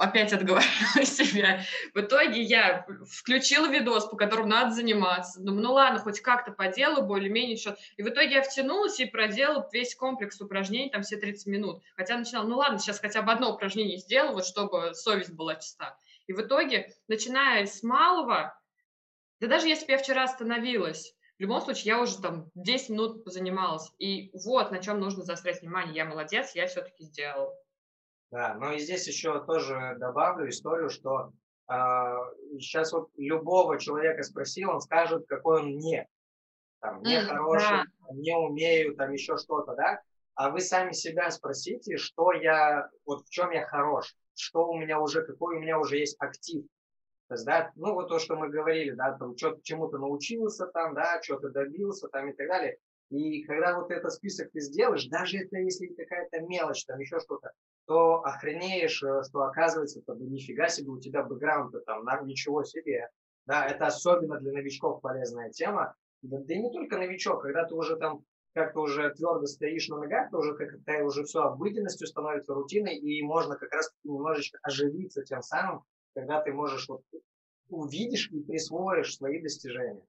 опять 0.00 0.32
отговариваю 0.32 1.04
себя. 1.04 1.60
В 1.94 2.00
итоге 2.00 2.42
я 2.42 2.86
включила 3.10 3.68
видос, 3.68 4.06
по 4.06 4.16
которому 4.16 4.48
надо 4.48 4.72
заниматься. 4.72 5.40
Думаю, 5.40 5.62
ну 5.62 5.72
ладно, 5.74 6.00
хоть 6.00 6.20
как-то 6.20 6.52
поделаю, 6.52 7.06
более-менее 7.06 7.52
еще. 7.52 7.76
И 7.96 8.02
в 8.02 8.08
итоге 8.08 8.36
я 8.36 8.42
втянулась 8.42 8.98
и 8.98 9.04
проделала 9.04 9.68
весь 9.72 9.94
комплекс 9.94 10.40
упражнений, 10.40 10.90
там 10.90 11.02
все 11.02 11.16
30 11.16 11.46
минут. 11.46 11.82
Хотя 11.96 12.16
начинала, 12.16 12.46
ну 12.46 12.56
ладно, 12.56 12.78
сейчас 12.78 12.98
хотя 12.98 13.22
бы 13.22 13.30
одно 13.30 13.52
упражнение 13.52 13.98
сделаю, 13.98 14.32
вот 14.32 14.46
чтобы 14.46 14.94
совесть 14.94 15.32
была 15.32 15.56
чиста. 15.56 15.96
И 16.26 16.32
в 16.32 16.40
итоге, 16.40 16.94
начиная 17.08 17.66
с 17.66 17.82
малого, 17.82 18.58
да 19.40 19.48
даже 19.48 19.68
если 19.68 19.86
бы 19.86 19.92
я 19.92 19.98
вчера 19.98 20.24
остановилась, 20.24 21.14
в 21.40 21.42
любом 21.42 21.62
случае, 21.62 21.94
я 21.94 22.02
уже 22.02 22.20
там 22.20 22.50
10 22.54 22.90
минут 22.90 23.24
позанималась. 23.24 23.90
И 23.98 24.30
вот 24.44 24.70
на 24.70 24.78
чем 24.78 25.00
нужно 25.00 25.24
заострять 25.24 25.62
внимание. 25.62 25.94
Я 25.94 26.04
молодец, 26.04 26.54
я 26.54 26.66
все-таки 26.66 27.04
сделала. 27.04 27.50
Да, 28.30 28.54
но 28.56 28.72
и 28.72 28.78
здесь 28.78 29.08
еще 29.08 29.42
тоже 29.46 29.96
добавлю 29.98 30.50
историю, 30.50 30.90
что 30.90 31.32
э, 31.66 31.74
сейчас 32.58 32.92
вот 32.92 33.08
любого 33.16 33.80
человека 33.80 34.22
спроси, 34.22 34.66
он 34.66 34.82
скажет, 34.82 35.24
какой 35.26 35.62
он 35.62 35.78
не. 35.78 36.06
Там, 36.80 37.00
не 37.00 37.16
mm, 37.16 37.24
хороший, 37.24 37.68
да. 37.68 37.86
не 38.12 38.36
умею, 38.36 38.94
там 38.94 39.10
еще 39.10 39.38
что-то, 39.38 39.74
да? 39.74 40.02
А 40.34 40.50
вы 40.50 40.60
сами 40.60 40.92
себя 40.92 41.30
спросите, 41.30 41.96
что 41.96 42.32
я, 42.32 42.90
вот 43.06 43.26
в 43.26 43.30
чем 43.30 43.50
я 43.50 43.66
хорош, 43.66 44.14
что 44.34 44.66
у 44.66 44.78
меня 44.78 45.00
уже, 45.00 45.22
какой 45.22 45.56
у 45.56 45.60
меня 45.60 45.78
уже 45.78 45.96
есть 45.96 46.16
актив. 46.18 46.64
То 47.30 47.34
есть, 47.34 47.46
да, 47.46 47.70
ну 47.76 47.94
вот 47.94 48.08
то, 48.08 48.18
что 48.18 48.34
мы 48.34 48.48
говорили, 48.48 48.90
да, 48.90 49.16
там, 49.16 49.36
что 49.36 49.56
чему-то 49.62 49.98
научился 49.98 50.66
там, 50.66 50.94
да, 50.94 51.22
что-то 51.22 51.50
добился 51.50 52.08
там 52.08 52.28
и 52.28 52.32
так 52.32 52.48
далее. 52.48 52.78
И 53.10 53.44
когда 53.44 53.78
вот 53.78 53.92
этот 53.92 54.12
список 54.12 54.50
ты 54.50 54.58
сделаешь, 54.58 55.06
даже 55.06 55.38
это 55.38 55.58
если 55.58 55.86
какая-то 55.94 56.40
мелочь, 56.40 56.84
там 56.86 56.98
еще 56.98 57.20
что-то, 57.20 57.52
то 57.86 58.24
охренеешь, 58.24 59.00
э, 59.04 59.22
что 59.22 59.42
оказывается, 59.42 60.02
то, 60.02 60.16
нифига 60.16 60.66
себе, 60.66 60.90
у 60.90 60.98
тебя 60.98 61.22
бэкграунд 61.22 61.72
там, 61.84 62.02
на, 62.02 62.20
ничего 62.20 62.64
себе. 62.64 63.08
Да, 63.46 63.64
это 63.64 63.86
особенно 63.86 64.40
для 64.40 64.50
новичков 64.50 65.00
полезная 65.00 65.50
тема. 65.50 65.94
Да, 66.22 66.38
да 66.40 66.52
и 66.52 66.58
не 66.58 66.72
только 66.72 66.98
новичок, 66.98 67.42
когда 67.42 67.64
ты 67.64 67.76
уже 67.76 67.94
там 67.96 68.24
как-то 68.54 68.80
уже 68.80 69.08
твердо 69.14 69.46
стоишь 69.46 69.86
на 69.86 69.98
ногах, 69.98 70.32
то 70.32 70.38
уже 70.38 70.54
как-то 70.54 71.04
уже 71.04 71.22
все 71.22 71.42
обыденностью 71.42 72.08
становится 72.08 72.54
рутиной, 72.54 72.96
и 72.96 73.22
можно 73.22 73.54
как 73.54 73.72
раз 73.72 73.92
немножечко 74.02 74.58
оживиться 74.64 75.22
тем 75.22 75.42
самым, 75.42 75.84
когда 76.14 76.40
ты 76.40 76.52
можешь 76.52 76.88
вот 76.88 77.02
увидишь 77.68 78.30
и 78.32 78.40
присвоишь 78.40 79.16
свои 79.16 79.40
достижения. 79.40 80.02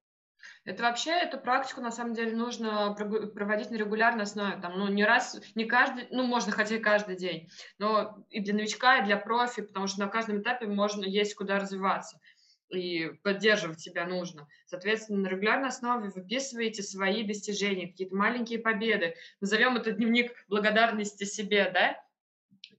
Это 0.65 0.83
вообще, 0.83 1.11
эту 1.11 1.37
практику, 1.37 1.81
на 1.81 1.91
самом 1.91 2.15
деле, 2.15 2.35
нужно 2.35 2.95
проводить 2.95 3.69
на 3.69 3.75
регулярной 3.75 4.23
основе. 4.23 4.59
Там, 4.59 4.77
ну, 4.77 4.87
не 4.87 5.05
раз, 5.05 5.39
не 5.53 5.65
каждый, 5.65 6.07
ну, 6.09 6.23
можно 6.23 6.51
хотя 6.51 6.77
и 6.77 6.79
каждый 6.79 7.15
день, 7.15 7.49
но 7.77 8.25
и 8.29 8.41
для 8.41 8.55
новичка, 8.55 8.97
и 8.97 9.05
для 9.05 9.17
профи, 9.17 9.61
потому 9.61 9.85
что 9.85 9.99
на 9.99 10.07
каждом 10.07 10.41
этапе 10.41 10.65
можно, 10.65 11.03
есть 11.05 11.35
куда 11.35 11.59
развиваться 11.59 12.19
и 12.69 13.11
поддерживать 13.23 13.81
себя 13.81 14.05
нужно. 14.07 14.47
Соответственно, 14.65 15.19
на 15.19 15.27
регулярной 15.27 15.69
основе 15.69 16.09
выписываете 16.09 16.83
свои 16.83 17.23
достижения, 17.23 17.87
какие-то 17.87 18.15
маленькие 18.15 18.59
победы. 18.59 19.15
Назовем 19.41 19.75
это 19.75 19.91
дневник 19.91 20.33
благодарности 20.47 21.25
себе, 21.25 21.69
да? 21.71 22.01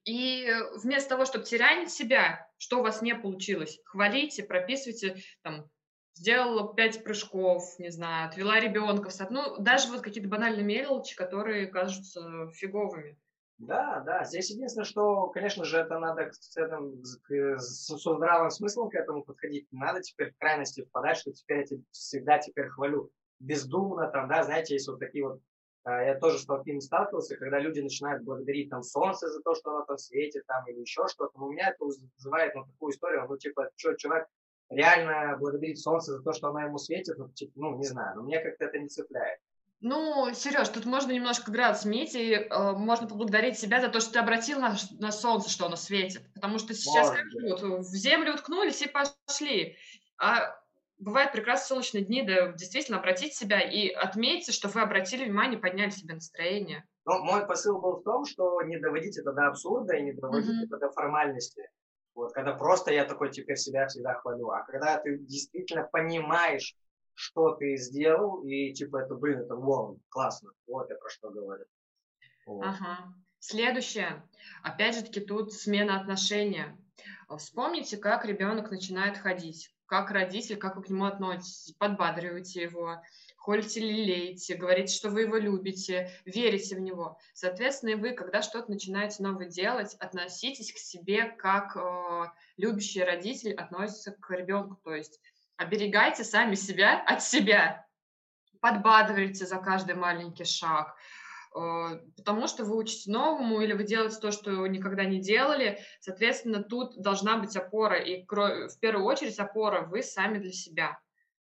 И 0.04 0.52
вместо 0.82 1.10
того, 1.10 1.24
чтобы 1.24 1.44
терять 1.44 1.90
себя, 1.90 2.48
что 2.58 2.80
у 2.80 2.82
вас 2.82 3.02
не 3.02 3.14
получилось, 3.14 3.80
хвалите, 3.84 4.42
прописывайте 4.42 5.16
там 5.42 5.70
сделала 6.14 6.74
пять 6.74 7.02
прыжков, 7.04 7.78
не 7.78 7.90
знаю, 7.90 8.28
отвела 8.28 8.60
ребенка 8.60 9.08
в 9.08 9.12
сад. 9.12 9.30
Ну, 9.30 9.56
даже 9.58 9.88
вот 9.88 10.02
какие-то 10.02 10.28
банальные 10.28 10.64
мелочи, 10.64 11.16
которые 11.16 11.66
кажутся 11.66 12.48
фиговыми. 12.52 13.18
Да, 13.58 14.00
да. 14.00 14.24
Здесь 14.24 14.50
единственное, 14.50 14.84
что, 14.84 15.28
конечно 15.28 15.64
же, 15.64 15.78
это 15.78 15.98
надо 15.98 16.30
с, 16.32 16.56
этим, 16.56 17.04
с, 17.04 17.20
с 17.58 17.96
здравым 17.96 18.50
смыслом 18.50 18.90
к 18.90 18.94
этому 18.94 19.22
подходить. 19.22 19.70
Не 19.70 19.78
надо 19.78 20.00
теперь 20.00 20.32
в 20.32 20.38
крайности 20.38 20.84
впадать, 20.84 21.18
что 21.18 21.32
теперь 21.32 21.58
я 21.58 21.64
тебя 21.66 21.82
всегда 21.92 22.38
теперь 22.38 22.68
хвалю. 22.68 23.10
Бездумно 23.38 24.08
там, 24.08 24.28
да, 24.28 24.42
знаете, 24.42 24.74
есть 24.74 24.88
вот 24.88 24.98
такие 24.98 25.26
вот 25.26 25.40
я 25.90 26.18
тоже 26.18 26.38
с 26.38 26.46
таким 26.46 26.80
сталкивался, 26.80 27.36
когда 27.36 27.58
люди 27.58 27.80
начинают 27.80 28.22
благодарить 28.22 28.70
там 28.70 28.82
солнце 28.82 29.28
за 29.28 29.40
то, 29.42 29.54
что 29.54 29.70
оно 29.70 29.84
там 29.84 29.98
светит, 29.98 30.46
там, 30.46 30.64
или 30.68 30.80
еще 30.80 31.08
что-то. 31.08 31.38
Но 31.38 31.46
у 31.46 31.52
меня 31.52 31.70
это 31.70 31.84
вызывает 31.84 32.54
ну, 32.54 32.64
такую 32.64 32.92
историю, 32.92 33.26
ну, 33.28 33.36
типа, 33.36 33.68
что, 33.76 33.94
человек 33.94 34.28
реально 34.70 35.36
благодарить 35.38 35.80
солнце 35.80 36.12
за 36.12 36.22
то, 36.22 36.32
что 36.32 36.48
оно 36.48 36.60
ему 36.60 36.78
светит, 36.78 37.18
ну, 37.18 37.28
типа, 37.30 37.52
ну 37.56 37.76
не 37.76 37.84
знаю, 37.84 38.16
но 38.16 38.22
мне 38.22 38.40
как-то 38.40 38.64
это 38.64 38.78
не 38.78 38.88
цепляет. 38.88 39.40
Ну, 39.80 40.32
Сереж, 40.32 40.68
тут 40.68 40.84
можно 40.84 41.10
немножко 41.10 41.50
град 41.50 41.80
сменить, 41.80 42.14
и 42.14 42.34
э, 42.34 42.72
можно 42.72 43.08
поблагодарить 43.08 43.58
себя 43.58 43.80
за 43.80 43.88
то, 43.88 43.98
что 43.98 44.12
ты 44.12 44.18
обратил 44.20 44.60
на, 44.60 44.76
на 45.00 45.10
солнце, 45.10 45.50
что 45.50 45.66
оно 45.66 45.74
светит. 45.74 46.22
Потому 46.34 46.60
что 46.60 46.72
сейчас 46.72 47.10
как 47.10 47.24
вот, 47.42 47.62
в 47.62 47.96
землю 47.96 48.34
уткнулись 48.34 48.80
и 48.82 48.88
пошли. 48.88 49.76
А 50.18 50.56
бывают 51.02 51.32
прекрасные 51.32 51.66
солнечные 51.66 52.04
дни, 52.04 52.22
да, 52.22 52.52
действительно 52.52 52.98
обратить 52.98 53.34
себя 53.34 53.60
и 53.60 53.88
отметьте, 53.88 54.52
что 54.52 54.68
вы 54.68 54.80
обратили 54.80 55.24
внимание, 55.24 55.58
подняли 55.58 55.90
себе 55.90 56.14
настроение. 56.14 56.84
Ну, 57.04 57.24
мой 57.24 57.44
посыл 57.46 57.80
был 57.80 57.96
в 57.96 58.04
том, 58.04 58.24
что 58.24 58.62
не 58.62 58.78
доводить 58.78 59.18
это 59.18 59.32
до 59.32 59.48
абсурда 59.48 59.96
и 59.96 60.02
не 60.02 60.12
доводить 60.12 60.50
mm-hmm. 60.50 60.66
это 60.66 60.78
до 60.78 60.90
формальности. 60.90 61.68
Вот, 62.14 62.32
когда 62.32 62.54
просто 62.54 62.92
я 62.92 63.04
такой 63.04 63.30
теперь 63.30 63.56
себя 63.56 63.88
всегда 63.88 64.14
хвалю. 64.14 64.50
А 64.50 64.64
когда 64.64 64.98
ты 64.98 65.18
действительно 65.18 65.88
понимаешь, 65.90 66.76
что 67.14 67.54
ты 67.54 67.76
сделал, 67.76 68.42
и 68.44 68.72
типа 68.72 68.98
это, 68.98 69.14
блин, 69.14 69.40
это 69.40 69.56
вау, 69.56 69.98
классно. 70.08 70.52
Вот 70.66 70.88
я 70.88 70.96
про 70.96 71.08
что 71.08 71.30
говорю. 71.30 71.64
Вот. 72.46 72.64
Ага. 72.64 73.12
Следующее. 73.40 74.22
Опять 74.62 74.94
же 74.94 75.02
таки 75.02 75.20
тут 75.20 75.52
смена 75.52 76.00
отношения. 76.00 76.78
Вспомните, 77.36 77.96
как 77.96 78.24
ребенок 78.24 78.70
начинает 78.70 79.18
ходить. 79.18 79.74
Как 79.92 80.10
родитель, 80.10 80.56
как 80.56 80.76
вы 80.76 80.84
к 80.84 80.88
нему 80.88 81.04
относитесь, 81.04 81.74
подбадриваете 81.74 82.62
его, 82.62 83.02
холите, 83.36 83.80
лелеете, 83.80 84.54
говорите, 84.54 84.96
что 84.96 85.10
вы 85.10 85.24
его 85.24 85.36
любите, 85.36 86.10
верите 86.24 86.76
в 86.76 86.80
него. 86.80 87.18
Соответственно, 87.34 87.90
и 87.90 87.94
вы, 87.96 88.12
когда 88.12 88.40
что-то 88.40 88.70
начинаете 88.70 89.22
новое 89.22 89.50
делать, 89.50 89.94
относитесь 89.96 90.72
к 90.72 90.78
себе 90.78 91.26
как 91.26 91.76
э, 91.76 92.24
любящий 92.56 93.04
родитель 93.04 93.52
относится 93.52 94.12
к 94.12 94.30
ребенку. 94.30 94.80
То 94.82 94.94
есть 94.94 95.20
оберегайте 95.58 96.24
сами 96.24 96.54
себя 96.54 96.98
от 97.06 97.22
себя, 97.22 97.86
подбадривайте 98.60 99.44
за 99.44 99.58
каждый 99.58 99.94
маленький 99.94 100.44
шаг, 100.44 100.96
потому 101.52 102.46
что 102.46 102.64
вы 102.64 102.76
учите 102.76 103.10
новому 103.10 103.60
или 103.60 103.72
вы 103.72 103.84
делаете 103.84 104.18
то, 104.20 104.30
что 104.32 104.66
никогда 104.66 105.04
не 105.04 105.20
делали. 105.20 105.78
Соответственно, 106.00 106.62
тут 106.62 106.96
должна 106.96 107.38
быть 107.38 107.56
опора, 107.56 107.98
и 107.98 108.24
в 108.24 108.78
первую 108.80 109.06
очередь 109.06 109.38
опора 109.38 109.82
вы 109.82 110.02
сами 110.02 110.38
для 110.38 110.52
себя. 110.52 110.98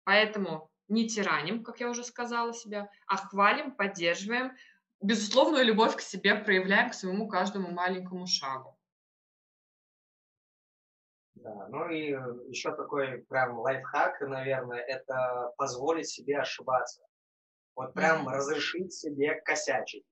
Поэтому 0.05 0.71
не 0.89 1.09
тираним, 1.09 1.65
как 1.65 1.81
я 1.81 1.89
уже 1.89 2.05
сказала 2.05 2.53
себя, 2.53 2.91
а 3.07 3.17
хвалим, 3.17 3.75
поддерживаем, 3.75 4.53
безусловную 5.01 5.65
любовь 5.65 5.97
к 5.97 6.01
себе 6.01 6.35
проявляем 6.35 6.91
к 6.91 6.95
своему 6.95 7.29
каждому 7.29 7.71
маленькому 7.71 8.27
шагу. 8.27 8.79
Да, 11.37 11.69
ну 11.69 11.91
и 11.91 12.17
еще 12.49 12.75
такой 12.75 13.25
прям 13.29 13.59
лайфхак, 13.59 14.21
наверное, 14.23 14.81
это 14.81 15.53
позволить 15.59 16.09
себе 16.09 16.39
ошибаться. 16.39 17.03
Вот 17.77 17.95
прям 17.95 18.27
mm-hmm. 18.29 18.33
разрешить 18.33 18.93
себе 18.93 19.41
косячить. 19.41 20.05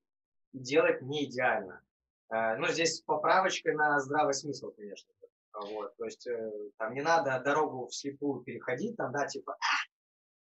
Делать 0.53 1.03
не 1.03 1.25
идеально. 1.25 1.83
Э, 2.31 2.57
ну, 2.57 2.67
здесь 2.69 3.01
поправочкой 3.03 3.75
на 3.75 4.01
здравый 4.01 4.35
смысл, 4.35 4.71
конечно. 4.73 5.13
Вот, 5.55 5.95
то 5.97 6.05
есть 6.07 6.27
э, 6.27 6.51
там 6.79 6.95
не 6.95 7.03
надо 7.03 7.41
дорогу 7.45 7.87
вслепую 7.87 8.43
переходить, 8.43 8.97
там, 8.97 9.13
да, 9.13 9.27
типа, 9.27 9.57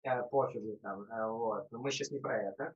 а, 0.04 0.18
э, 0.18 0.22
пофигу 0.28 0.76
там, 0.82 1.02
э, 1.04 1.30
вот. 1.30 1.70
Но 1.70 1.78
мы 1.78 1.90
сейчас 1.90 2.10
не 2.10 2.18
про 2.18 2.42
это. 2.42 2.74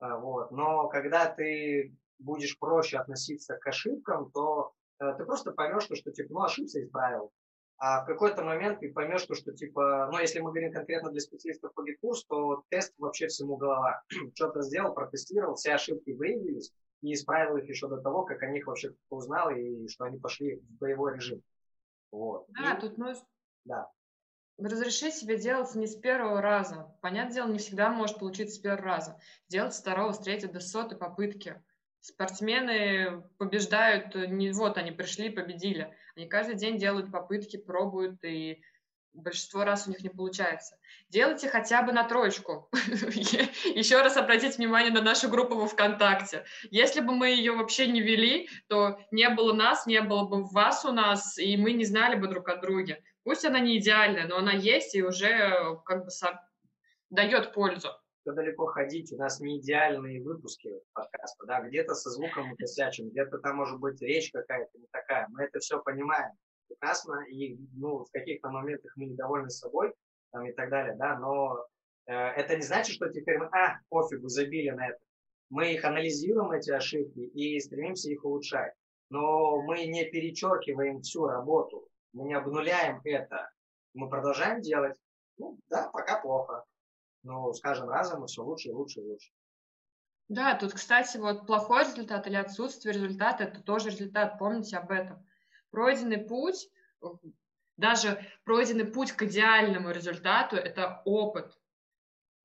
Э, 0.00 0.16
вот. 0.16 0.52
Но 0.52 0.88
когда 0.88 1.26
ты 1.26 1.92
будешь 2.18 2.58
проще 2.58 2.98
относиться 2.98 3.56
к 3.56 3.66
ошибкам, 3.66 4.30
то 4.30 4.72
э, 5.00 5.14
ты 5.18 5.24
просто 5.24 5.52
поймешь, 5.52 5.84
что, 5.84 5.96
что 5.96 6.12
типа, 6.12 6.32
ну, 6.32 6.42
ошибся, 6.44 6.82
исправил. 6.82 7.32
А 7.78 8.02
в 8.02 8.06
какой-то 8.06 8.42
момент 8.42 8.80
ты 8.80 8.90
поймешь, 8.90 9.22
что, 9.22 9.34
что 9.34 9.52
типа, 9.52 10.08
ну, 10.10 10.18
если 10.18 10.40
мы 10.40 10.50
говорим 10.50 10.72
конкретно 10.72 11.10
для 11.10 11.20
специалистов 11.20 11.74
по 11.74 11.84
GetCourse, 11.84 12.24
то 12.24 12.64
тест 12.70 12.94
вообще 12.98 13.26
всему 13.26 13.56
голова. 13.56 14.02
Что-то 14.34 14.62
сделал, 14.62 14.94
протестировал, 14.94 15.56
все 15.56 15.74
ошибки 15.74 16.10
выявились 16.10 16.72
и 17.02 17.12
исправил 17.12 17.58
их 17.58 17.68
еще 17.68 17.88
до 17.88 17.98
того, 17.98 18.24
как 18.24 18.42
о 18.42 18.46
них 18.46 18.66
вообще 18.66 18.90
кто 18.90 19.16
узнал 19.16 19.50
и 19.50 19.88
что 19.88 20.04
они 20.04 20.18
пошли 20.18 20.56
в 20.56 20.78
боевой 20.78 21.16
режим. 21.16 21.42
Вот. 22.10 22.46
Да, 22.48 22.74
и... 22.74 22.80
тут 22.80 22.96
ну, 22.96 23.12
Да. 23.64 23.90
Разреши 24.58 25.10
себе 25.10 25.36
делать 25.36 25.74
не 25.74 25.86
с 25.86 25.96
первого 25.96 26.40
раза. 26.40 26.96
Понятное 27.02 27.34
дело, 27.34 27.48
не 27.48 27.58
всегда 27.58 27.90
может 27.90 28.18
получиться 28.18 28.56
с 28.56 28.58
первого 28.58 28.82
раза. 28.82 29.20
Делать 29.48 29.74
с 29.74 29.80
второго, 29.80 30.12
с 30.12 30.18
третьего 30.18 30.50
до 30.50 30.60
сотой 30.60 30.96
попытки. 30.96 31.62
Спортсмены 32.06 33.24
побеждают, 33.36 34.14
не 34.14 34.52
вот 34.52 34.78
они 34.78 34.92
пришли, 34.92 35.28
победили. 35.28 35.92
Они 36.14 36.28
каждый 36.28 36.54
день 36.54 36.78
делают 36.78 37.10
попытки, 37.10 37.56
пробуют, 37.56 38.22
и 38.22 38.62
большинство 39.12 39.64
раз 39.64 39.88
у 39.88 39.90
них 39.90 40.04
не 40.04 40.08
получается. 40.08 40.78
Делайте 41.08 41.48
хотя 41.48 41.82
бы 41.82 41.92
на 41.92 42.04
троечку. 42.04 42.70
Еще 42.72 44.00
раз 44.00 44.16
обратите 44.16 44.56
внимание 44.56 44.92
на 44.92 45.02
нашу 45.02 45.28
группу 45.28 45.56
во 45.56 45.66
ВКонтакте. 45.66 46.44
Если 46.70 47.00
бы 47.00 47.12
мы 47.12 47.30
ее 47.30 47.56
вообще 47.56 47.88
не 47.88 48.00
вели, 48.00 48.48
то 48.68 49.00
не 49.10 49.28
было 49.28 49.52
нас, 49.52 49.84
не 49.88 50.00
было 50.00 50.28
бы 50.28 50.44
вас 50.44 50.84
у 50.84 50.92
нас, 50.92 51.36
и 51.38 51.56
мы 51.56 51.72
не 51.72 51.84
знали 51.84 52.14
бы 52.14 52.28
друг 52.28 52.48
о 52.48 52.54
друге. 52.54 53.02
Пусть 53.24 53.44
она 53.44 53.58
не 53.58 53.78
идеальная, 53.78 54.28
но 54.28 54.36
она 54.36 54.52
есть 54.52 54.94
и 54.94 55.02
уже 55.02 55.76
как 55.84 56.04
бы 56.04 56.10
дает 57.10 57.52
пользу. 57.52 57.88
Что 58.20 58.32
далеко 58.32 58.66
ходить, 58.66 59.12
у 59.12 59.16
нас 59.16 59.40
не 59.40 59.58
идеальные 59.58 60.22
выпуски 60.22 60.70
подкаста, 61.26 61.46
да, 61.46 61.60
где-то 61.60 61.94
со 61.94 62.10
звуком 62.10 62.48
мы 62.48 62.56
косячим, 62.56 63.10
где-то 63.10 63.38
там 63.38 63.56
может 63.56 63.78
быть 63.78 64.00
речь 64.00 64.30
какая-то 64.32 64.78
не 64.78 64.86
такая, 64.90 65.26
мы 65.30 65.44
это 65.44 65.58
все 65.58 65.82
понимаем 65.82 66.32
прекрасно, 66.68 67.24
и 67.28 67.56
ну, 67.74 68.04
в 68.04 68.10
каких-то 68.12 68.48
моментах 68.48 68.92
мы 68.96 69.06
недовольны 69.06 69.50
собой 69.50 69.92
там, 70.32 70.46
и 70.46 70.52
так 70.52 70.70
далее, 70.70 70.96
да, 70.96 71.18
но 71.18 71.64
э, 72.06 72.12
это 72.12 72.56
не 72.56 72.62
значит, 72.62 72.94
что 72.94 73.08
теперь 73.08 73.38
мы, 73.38 73.46
а, 73.46 73.78
пофигу, 73.88 74.28
забили 74.28 74.70
на 74.70 74.88
это. 74.88 74.98
Мы 75.48 75.74
их 75.74 75.84
анализируем, 75.84 76.50
эти 76.50 76.70
ошибки, 76.70 77.20
и 77.20 77.60
стремимся 77.60 78.10
их 78.10 78.24
улучшать. 78.24 78.72
Но 79.10 79.62
мы 79.62 79.86
не 79.86 80.04
перечеркиваем 80.04 81.02
всю 81.02 81.26
работу, 81.26 81.88
мы 82.12 82.24
не 82.24 82.34
обнуляем 82.34 83.00
это. 83.04 83.48
Мы 83.94 84.08
продолжаем 84.08 84.60
делать, 84.60 84.96
ну, 85.38 85.56
да, 85.68 85.88
пока 85.92 86.20
плохо. 86.20 86.64
Но 87.22 87.52
с 87.52 87.60
каждым 87.60 87.88
разом 87.88 88.26
все 88.26 88.42
лучше 88.42 88.68
и 88.68 88.72
лучше 88.72 89.00
и 89.00 89.04
лучше. 89.04 89.30
Да, 90.28 90.54
тут, 90.54 90.74
кстати, 90.74 91.18
вот 91.18 91.46
плохой 91.46 91.84
результат 91.84 92.26
или 92.26 92.36
отсутствие 92.36 92.94
результата– 92.94 93.44
это 93.44 93.62
тоже 93.62 93.90
результат, 93.90 94.38
помните 94.38 94.76
об 94.76 94.90
этом 94.90 95.24
пройденный 95.70 96.18
путь, 96.18 96.68
даже 97.76 98.24
пройденный 98.44 98.86
путь 98.86 99.12
к 99.12 99.22
идеальному 99.22 99.90
результату– 99.90 100.56
это 100.56 101.02
опыт. 101.04 101.52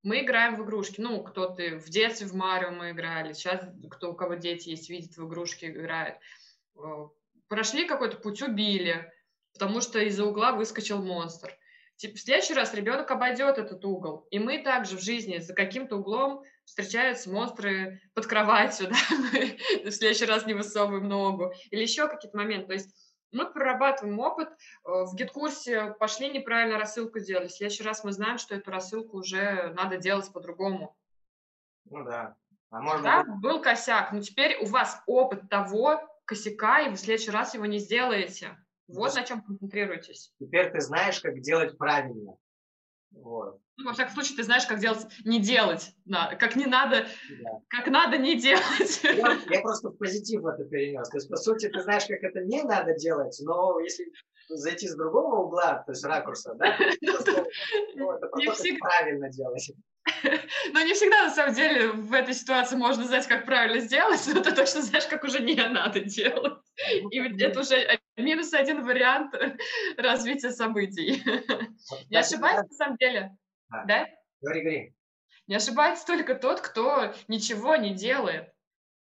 Мы 0.04 0.22
играем 0.22 0.58
в 0.58 0.66
игрушки. 0.66 1.00
Ну, 1.00 1.24
кто-то 1.24 1.78
в 1.80 1.90
детстве 1.90 2.28
в 2.28 2.34
Марио 2.34 2.72
мы 2.72 2.92
играли, 2.92 3.34
сейчас 3.34 3.64
кто 3.90 4.12
у 4.12 4.16
кого 4.16 4.34
дети 4.34 4.70
есть, 4.70 4.90
видит 4.90 5.16
в 5.16 5.28
игрушки 5.28 5.66
играет. 5.66 6.18
Прошли 7.48 7.88
какой-то 7.88 8.18
путь, 8.18 8.42
убили, 8.42 9.12
потому 9.54 9.80
что 9.80 10.00
из-за 10.00 10.26
угла 10.26 10.52
выскочил 10.52 11.02
монстр. 11.04 11.56
В 11.98 12.18
следующий 12.18 12.56
раз 12.56 12.74
ребенок 12.74 13.12
обойдет 13.12 13.60
этот 13.60 13.86
угол. 13.86 14.28
И 14.32 14.40
мы 14.40 14.64
также 14.64 14.98
в 14.98 15.02
жизни 15.02 15.38
за 15.38 15.54
каким-то 15.54 15.98
углом 15.98 16.44
встречаются 16.72 17.30
монстры 17.30 18.02
под 18.14 18.28
кроватью, 18.28 18.88
да, 18.90 18.96
в 19.84 19.92
следующий 19.92 20.26
раз 20.26 20.46
не 20.46 20.54
высовываем 20.54 21.10
ногу. 21.10 21.52
Или 21.70 21.82
еще 21.82 22.08
какие-то 22.08 22.38
моменты. 22.38 22.68
То 22.68 22.74
есть 22.74 22.96
мы 23.34 23.52
прорабатываем 23.52 24.18
опыт. 24.20 24.48
Э, 24.86 25.04
в 25.04 25.14
гид-курсе 25.16 25.94
пошли 26.00 26.30
неправильно 26.30 26.80
рассылку 26.80 27.20
делали. 27.20 27.50
В 27.50 27.52
следующий 27.52 27.84
раз 27.84 28.06
мы 28.06 28.14
знаем, 28.14 28.38
что 28.38 28.56
эту 28.56 28.72
рассылку 28.72 29.18
уже 29.18 29.74
надо 29.74 29.98
делать 29.98 30.32
по-другому. 30.32 30.96
Ну 31.90 32.06
да. 32.06 32.38
А 32.70 32.80
может 32.80 33.04
да, 33.04 33.26
быть... 33.26 33.42
был 33.42 33.62
косяк, 33.62 34.14
но 34.14 34.22
теперь 34.22 34.58
у 34.62 34.66
вас 34.66 35.04
опыт 35.06 35.50
того 35.50 36.00
косяка, 36.24 36.84
и 36.84 36.90
вы 36.90 36.96
в 36.96 37.00
следующий 37.00 37.32
раз 37.32 37.54
его 37.54 37.66
не 37.66 37.80
сделаете. 37.80 38.58
Вот 38.88 39.14
на 39.16 39.24
чем 39.24 39.42
концентрируйтесь. 39.42 40.34
Теперь 40.40 40.72
ты 40.72 40.80
знаешь, 40.80 41.20
как 41.20 41.38
делать 41.42 41.78
правильно. 41.78 42.38
Вот. 43.12 43.60
Ну, 43.78 43.86
во 43.86 43.94
всяком 43.94 44.14
случае, 44.14 44.38
ты 44.38 44.44
знаешь, 44.44 44.66
как 44.66 44.80
делать, 44.80 45.06
не 45.26 45.40
делать, 45.40 45.96
как 46.40 46.56
не 46.56 46.66
надо, 46.66 47.08
да. 47.42 47.50
как 47.68 47.88
надо 47.88 48.18
не 48.18 48.40
делать. 48.40 49.02
Я, 49.04 49.38
я 49.50 49.62
просто 49.62 49.90
в 49.90 49.98
позитив 49.98 50.46
это 50.46 50.64
перенес. 50.66 51.10
То 51.10 51.18
есть, 51.18 51.30
по 51.30 51.38
сути, 51.38 51.68
ты 51.68 51.82
знаешь, 51.82 52.06
как 52.06 52.24
это 52.24 52.42
не 52.42 52.64
надо 52.64 52.94
делать, 52.94 53.38
но 53.42 53.80
если 53.80 54.12
зайти 54.50 54.88
с 54.88 54.96
другого 54.96 55.46
угла, 55.46 55.84
то 55.86 55.92
есть 55.92 56.04
ракурса, 56.06 56.54
да, 56.56 56.78
ну, 57.96 58.12
это 58.12 58.28
просто 58.28 58.68
правильно 58.80 59.30
делать. 59.30 59.72
Но 60.74 60.82
не 60.82 60.94
всегда, 60.94 61.24
на 61.26 61.30
самом 61.30 61.54
деле, 61.54 61.92
в 61.92 62.14
этой 62.14 62.34
ситуации 62.34 62.76
можно 62.76 63.06
знать, 63.06 63.28
как 63.28 63.46
правильно 63.46 63.80
сделать, 63.80 64.22
но 64.34 64.42
ты 64.42 64.52
точно 64.52 64.82
знаешь, 64.82 65.06
как 65.06 65.24
уже 65.24 65.42
не 65.42 65.56
надо 65.56 66.00
делать. 66.00 66.58
И 67.12 67.20
это 67.20 67.60
уже 67.60 67.76
минус 68.18 68.54
один 68.54 68.84
вариант 68.86 69.34
развития 69.98 70.52
событий. 70.52 71.24
Не 72.10 72.18
ошибаюсь, 72.18 72.68
на 72.70 72.76
самом 72.76 72.98
деле? 72.98 73.38
Да? 73.70 74.08
Говори, 74.42 74.62
говори. 74.62 74.96
Не 75.48 75.56
ошибается 75.56 76.06
только 76.06 76.36
тот, 76.36 76.62
кто 76.62 77.14
ничего 77.28 77.76
не 77.76 77.94
делает. 77.94 78.54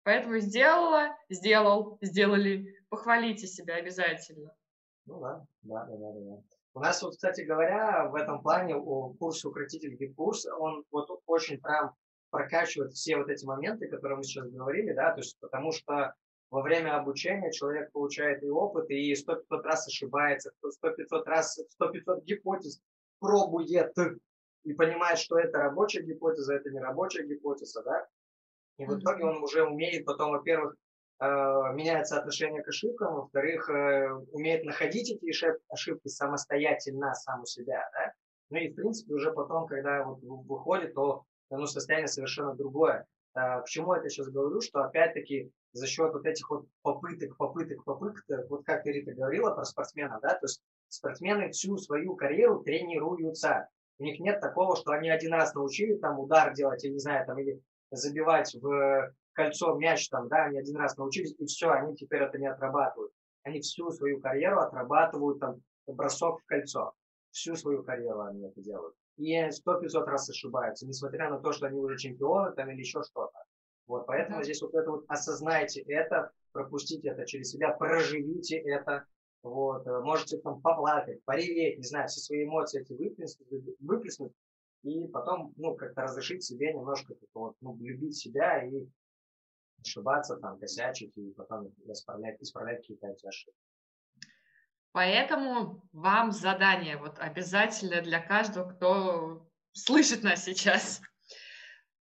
Поэтому 0.03 0.37
сделала, 0.39 1.17
сделал, 1.29 1.97
сделали. 2.01 2.75
Похвалите 2.89 3.47
себя 3.47 3.75
обязательно. 3.75 4.55
Ну 5.07 5.19
да, 5.19 5.45
да, 5.63 5.85
да, 5.85 5.97
да, 5.97 6.19
да. 6.19 6.41
У 6.75 6.79
нас 6.79 7.01
вот, 7.01 7.11
кстати 7.11 7.41
говоря, 7.41 8.07
в 8.09 8.15
этом 8.15 8.41
плане 8.41 8.75
у 8.75 9.13
курса 9.13 9.47
«Укротитель 9.47 9.95
GetCourse», 9.95 10.45
он 10.45 10.83
вот 10.91 11.07
очень 11.25 11.59
прям 11.59 11.95
прокачивает 12.29 12.93
все 12.93 13.17
вот 13.17 13.29
эти 13.29 13.45
моменты, 13.45 13.87
которые 13.87 14.17
мы 14.17 14.23
сейчас 14.23 14.49
говорили, 14.49 14.93
да, 14.93 15.13
то 15.13 15.21
есть 15.21 15.39
потому 15.39 15.71
что 15.71 16.13
во 16.49 16.61
время 16.61 16.97
обучения 16.97 17.51
человек 17.51 17.91
получает 17.91 18.43
и 18.43 18.49
опыт, 18.49 18.89
и 18.89 19.13
100-500 19.13 19.61
раз 19.63 19.87
ошибается, 19.87 20.51
100-500 20.63 21.23
раз, 21.25 21.59
100-500 21.81 22.23
гипотез 22.23 22.81
пробует 23.19 23.93
и 24.63 24.73
понимает, 24.73 25.19
что 25.19 25.37
это 25.37 25.59
рабочая 25.59 26.03
гипотеза, 26.03 26.55
это 26.55 26.69
не 26.69 26.79
рабочая 26.79 27.25
гипотеза, 27.25 27.83
да, 27.83 28.07
и 28.77 28.85
в 28.85 28.99
итоге 28.99 29.25
он 29.25 29.43
уже 29.43 29.63
умеет 29.63 30.05
потом, 30.05 30.31
во-первых, 30.31 30.75
э, 31.19 31.25
меняется 31.73 32.17
отношение 32.17 32.61
к 32.61 32.67
ошибкам, 32.67 33.15
во-вторых, 33.15 33.69
э, 33.69 34.11
умеет 34.31 34.65
находить 34.65 35.11
эти 35.11 35.31
ошибки 35.69 36.07
самостоятельно, 36.07 37.13
сам 37.13 37.41
у 37.41 37.45
себя, 37.45 37.89
да, 37.93 38.13
ну 38.49 38.57
и, 38.57 38.69
в 38.69 38.75
принципе, 38.75 39.13
уже 39.13 39.31
потом, 39.31 39.65
когда 39.65 40.03
вот 40.03 40.19
выходит, 40.21 40.93
то 40.93 41.23
ну, 41.49 41.65
состояние 41.65 42.07
совершенно 42.07 42.53
другое. 42.53 43.05
Э, 43.35 43.61
к 43.61 43.65
чему 43.67 43.93
я 43.93 43.99
это 43.99 44.09
сейчас 44.09 44.29
говорю, 44.29 44.61
что 44.61 44.83
опять-таки 44.83 45.51
за 45.73 45.87
счет 45.87 46.13
вот 46.13 46.25
этих 46.25 46.49
вот 46.49 46.65
попыток, 46.81 47.35
попыток, 47.37 47.83
попыток, 47.83 48.49
вот 48.49 48.65
как 48.65 48.83
ты, 48.83 48.93
Рита, 48.93 49.13
говорила 49.13 49.51
про 49.51 49.65
спортсменов, 49.65 50.21
да, 50.21 50.35
то 50.35 50.45
есть 50.45 50.61
спортсмены 50.87 51.51
всю 51.51 51.77
свою 51.77 52.15
карьеру 52.15 52.63
тренируются. 52.63 53.67
У 53.97 54.03
них 54.03 54.19
нет 54.19 54.39
такого, 54.39 54.75
что 54.75 54.91
они 54.91 55.09
один 55.09 55.33
раз 55.33 55.53
научили 55.53 55.95
там 55.95 56.19
удар 56.19 56.53
делать, 56.53 56.83
я 56.83 56.91
не 56.91 56.99
знаю, 56.99 57.25
там, 57.25 57.37
или 57.39 57.61
забивать 57.91 58.55
в 58.55 59.13
кольцо 59.33 59.75
мяч, 59.75 60.07
там, 60.09 60.27
да, 60.29 60.45
они 60.45 60.59
один 60.59 60.77
раз 60.77 60.97
научились, 60.97 61.35
и 61.37 61.45
все, 61.45 61.71
они 61.71 61.95
теперь 61.95 62.23
это 62.23 62.37
не 62.37 62.47
отрабатывают. 62.47 63.11
Они 63.43 63.59
всю 63.61 63.91
свою 63.91 64.19
карьеру 64.21 64.59
отрабатывают 64.59 65.39
там 65.39 65.61
бросок 65.87 66.41
в 66.41 66.45
кольцо. 66.45 66.93
Всю 67.31 67.55
свою 67.55 67.83
карьеру 67.83 68.21
они 68.21 68.47
это 68.47 68.61
делают. 68.61 68.95
И 69.17 69.49
сто 69.51 69.79
500 69.79 70.07
раз 70.07 70.29
ошибаются, 70.29 70.85
несмотря 70.85 71.29
на 71.29 71.39
то, 71.39 71.51
что 71.53 71.67
они 71.67 71.79
уже 71.79 71.97
чемпионы 71.97 72.53
там 72.53 72.69
или 72.69 72.79
еще 72.79 73.01
что-то. 73.03 73.43
Вот, 73.87 74.07
поэтому 74.07 74.43
здесь 74.43 74.61
вот 74.61 74.73
это 74.73 74.89
вот 74.89 75.05
осознайте 75.07 75.81
это, 75.81 76.31
пропустите 76.51 77.09
это 77.09 77.25
через 77.25 77.51
себя, 77.51 77.71
проживите 77.71 78.57
это, 78.57 79.05
вот, 79.43 79.85
э, 79.85 79.99
можете 80.01 80.37
там 80.39 80.59
поплакать, 80.59 81.23
пореветь, 81.23 81.77
не 81.77 81.83
знаю, 81.83 82.07
все 82.07 82.19
свои 82.19 82.45
эмоции 82.45 82.81
эти 82.81 82.93
выплеснуть, 82.93 83.47
выплеснуть 83.79 84.33
и 84.81 85.07
потом, 85.07 85.53
ну, 85.57 85.75
как-то 85.75 86.01
разрешить 86.01 86.43
себе 86.43 86.73
немножко, 86.73 87.15
вот, 87.33 87.55
ну, 87.61 87.77
любить 87.79 88.17
себя 88.17 88.63
и 88.65 88.87
ошибаться, 89.81 90.37
там, 90.37 90.57
косячить 90.57 91.15
и 91.15 91.31
потом 91.31 91.71
исправлять, 91.85 92.41
исправлять 92.41 92.81
какие-то 92.81 93.07
эти 93.07 93.27
ошибки. 93.27 93.59
Поэтому 94.95 95.83
вам 95.91 96.31
задание 96.31 96.95
вот 96.95 97.19
обязательно 97.19 98.01
для 98.01 98.21
каждого, 98.21 98.69
кто 98.69 99.45
слышит 99.73 100.23
нас 100.23 100.45
сейчас. 100.45 101.01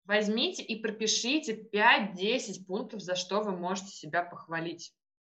Возьмите 0.05 0.61
и 0.61 0.79
пропишите 0.79 1.59
5-10 1.73 2.65
пунктов, 2.67 3.01
за 3.01 3.15
что 3.15 3.41
вы 3.41 3.57
можете 3.57 3.87
себя 3.87 4.21
похвалить. 4.21 4.93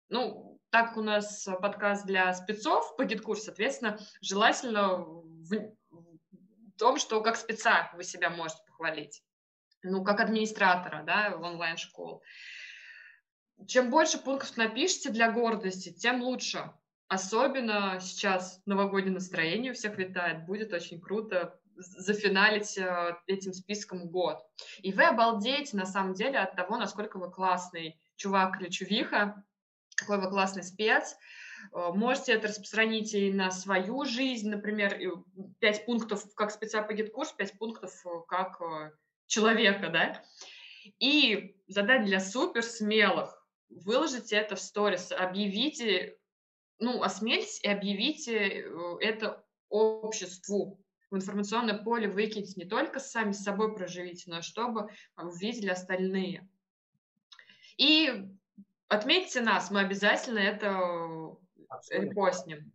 Ну, 0.10 0.62
так 0.70 0.98
у 0.98 1.02
нас 1.02 1.50
подкаст 1.60 2.06
для 2.06 2.32
спецов 2.36 2.96
по 2.96 3.06
GetCourse 3.06 3.38
у, 3.38 3.45
соответственно, 3.46 3.98
желательно 4.22 5.00
в, 5.00 5.50
в 5.89 6.78
том, 6.78 7.00
что 7.00 7.22
как 7.22 7.38
спеца 7.38 7.89
вы 7.96 8.04
себя 8.04 8.30
можете 8.30 8.62
похвалить. 8.67 9.24
Ну, 9.82 10.04
как 10.04 10.20
администратора, 10.20 11.02
да, 11.02 11.36
в 11.36 11.41
онлайн-школ. 11.41 12.22
Чем 13.65 13.89
больше 13.89 14.20
пунктов 14.20 14.56
напишите 14.58 15.10
для 15.10 15.32
гордости, 15.32 15.91
тем 15.91 16.22
лучше. 16.22 16.72
Особенно 17.08 18.00
сейчас 18.02 18.62
новогоднее 18.65 19.13
настроение 19.13 19.72
у 19.72 19.76
всех 19.76 19.98
летает. 19.98 20.46
Будет 20.46 20.74
очень 20.74 21.00
круто 21.00 21.58
зафиналить 21.78 22.78
э, 22.78 23.15
этим 23.28 23.54
списком 23.54 24.10
год. 24.10 24.39
И 24.80 24.91
вы 24.91 25.06
обалдеете 25.06 25.78
на 25.78 25.86
самом 25.86 26.15
деле 26.15 26.39
от 26.39 26.56
того, 26.56 26.78
насколько 26.78 27.17
вы 27.17 27.32
классный 27.32 28.00
чувак 28.15 28.60
или 28.60 28.70
чувиха, 28.70 29.43
какой 29.96 30.20
вы 30.20 30.30
классный 30.30 30.63
спец. 30.63 31.15
Э, 31.72 31.91
можете 31.93 32.34
это 32.34 32.48
распространить 32.48 33.13
и 33.13 33.32
на 33.32 33.52
свою 33.52 34.04
жизнь, 34.06 34.50
например, 34.50 35.00
5 35.60 35.86
пунктов 35.86 36.34
как 36.36 36.52
специалпагит-курс, 36.52 37.32
5 37.34 37.58
пунктов 37.58 37.93
э, 38.06 38.10
как 38.28 38.60
человека, 39.28 39.89
да. 39.89 40.24
И 41.00 41.56
задать 41.67 42.06
для 42.06 42.20
супер 42.20 42.63
смелых. 42.63 43.46
Выложите 43.70 44.38
это 44.38 44.56
в 44.56 44.60
сторис, 44.60 45.12
объявите, 45.12 46.17
ну, 46.80 47.02
осмелитесь 47.02 47.62
и 47.63 47.68
объявите 47.68 48.70
это 49.00 49.44
обществу. 49.70 50.80
В 51.10 51.16
информационное 51.16 51.78
поле 51.78 52.10
выкиньте 52.10 52.54
не 52.58 52.66
только 52.66 53.00
сами 53.00 53.32
с 53.32 53.42
собой 53.42 53.74
проживите, 53.74 54.30
но 54.30 54.42
чтобы 54.42 54.90
увидели 55.18 55.70
остальные. 55.70 56.50
И 57.78 58.28
отметьте 58.90 59.42
нас, 59.42 59.72
мы 59.72 59.82
обязательно 59.82 60.40
это 60.40 61.38
обсудим. 61.70 62.10
репостнем. 62.10 62.72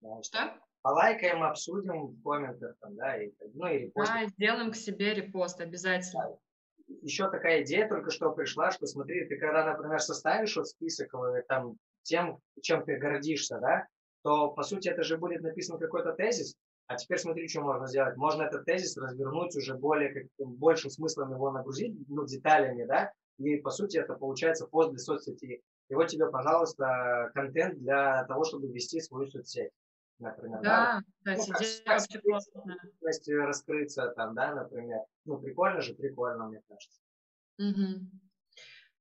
Да. 0.00 0.22
Что? 0.22 0.58
Полайкаем, 0.82 1.42
обсудим 1.42 2.06
в 2.06 2.22
комментах, 2.22 2.76
там, 2.80 2.96
да, 2.96 3.22
и, 3.22 3.32
ну 3.54 3.66
и 3.66 3.78
репостим. 3.78 4.14
Да, 4.14 4.26
сделаем 4.26 4.70
к 4.72 4.76
себе 4.76 5.14
репост 5.14 5.60
обязательно. 5.60 6.22
Да. 6.22 6.38
Еще 7.02 7.30
такая 7.30 7.62
идея 7.62 7.86
только 7.88 8.10
что 8.10 8.32
пришла, 8.32 8.70
что 8.70 8.86
смотри, 8.86 9.26
ты 9.26 9.36
когда, 9.36 9.64
например, 9.64 10.00
составишь 10.00 10.56
вот 10.56 10.66
список 10.66 11.14
э, 11.14 11.42
там 11.46 11.76
тем, 12.08 12.38
чем 12.62 12.84
ты 12.84 12.96
гордишься, 12.96 13.58
да, 13.60 13.86
то, 14.22 14.48
по 14.48 14.62
сути, 14.62 14.88
это 14.88 15.02
же 15.04 15.16
будет 15.16 15.42
написан 15.42 15.78
какой-то 15.78 16.12
тезис, 16.12 16.54
а 16.86 16.96
теперь 16.96 17.18
смотри, 17.18 17.46
что 17.48 17.60
можно 17.60 17.86
сделать. 17.86 18.16
Можно 18.16 18.42
этот 18.44 18.64
тезис 18.64 18.96
развернуть 18.96 19.54
уже 19.54 19.74
более, 19.74 20.12
как, 20.12 20.48
большим 20.48 20.90
смыслом 20.90 21.32
его 21.32 21.50
нагрузить, 21.50 21.94
ну, 22.08 22.24
деталями, 22.24 22.84
да, 22.84 23.12
и, 23.38 23.56
по 23.56 23.70
сути, 23.70 23.98
это 23.98 24.14
получается 24.14 24.66
пост 24.66 24.90
для 24.90 24.98
соцсети. 24.98 25.62
И 25.90 25.94
вот 25.94 26.08
тебе, 26.08 26.30
пожалуйста, 26.30 27.30
контент 27.34 27.78
для 27.78 28.24
того, 28.24 28.44
чтобы 28.44 28.68
вести 28.68 29.00
свою 29.00 29.26
соцсеть. 29.28 29.70
Например, 30.18 30.60
да, 30.62 31.00
да? 31.24 31.36
кстати, 31.36 31.50
ну, 31.50 31.56
идея 31.58 31.94
вообще 31.94 32.20
классная. 32.20 33.46
раскрыться 33.46 34.12
там, 34.16 34.34
да, 34.34 34.54
например. 34.54 35.00
Ну, 35.24 35.38
прикольно 35.38 35.80
же, 35.80 35.94
прикольно, 35.94 36.48
мне 36.48 36.60
кажется. 36.66 37.00
Угу. 37.58 38.27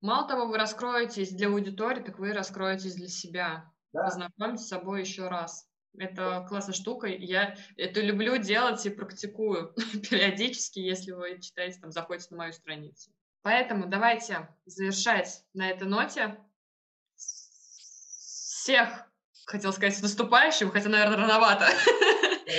Мало 0.02 0.28
того, 0.28 0.46
вы 0.46 0.58
раскроетесь 0.58 1.32
для 1.32 1.48
аудитории, 1.48 2.02
так 2.02 2.20
вы 2.20 2.34
раскроетесь 2.34 2.96
для 2.96 3.08
себя. 3.08 3.72
Да. 3.94 4.04
Познакомьтесь 4.04 4.66
с 4.66 4.70
собой 4.70 5.02
еще 5.02 5.28
раз. 5.28 5.68
Это 5.98 6.46
классная 6.48 6.76
штука. 6.76 7.08
Я 7.08 7.56
это 7.76 8.02
люблю 8.02 8.38
делать 8.38 8.86
и 8.86 8.92
практикую 8.92 9.74
периодически, 10.10 10.80
если 10.80 11.12
вы 11.12 11.40
читаете, 11.40 11.80
там, 11.80 11.92
заходите 11.92 12.28
на 12.32 12.38
мою 12.38 12.54
страницу. 12.54 13.12
Поэтому 13.42 13.88
давайте 13.88 14.50
завершать 14.66 15.44
на 15.54 15.70
этой 15.70 15.88
ноте. 15.88 16.38
Всех, 17.16 19.08
хотел 19.46 19.72
сказать, 19.74 19.98
с 19.98 20.02
наступающим, 20.02 20.70
хотя, 20.70 20.90
наверное, 20.90 21.18
рановато. 21.18 21.68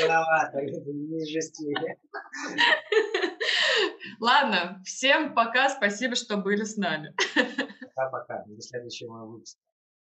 Рановато, 0.00 0.60
не 0.62 1.30
жести. 1.30 1.74
Ладно, 4.20 4.82
всем 4.84 5.34
пока, 5.34 5.68
спасибо, 5.68 6.14
что 6.16 6.36
были 6.36 6.64
с 6.64 6.76
нами. 6.76 7.14
Пока-пока, 7.94 8.44
до 8.46 8.60
следующего 8.60 9.24
выпуска. 9.26 9.60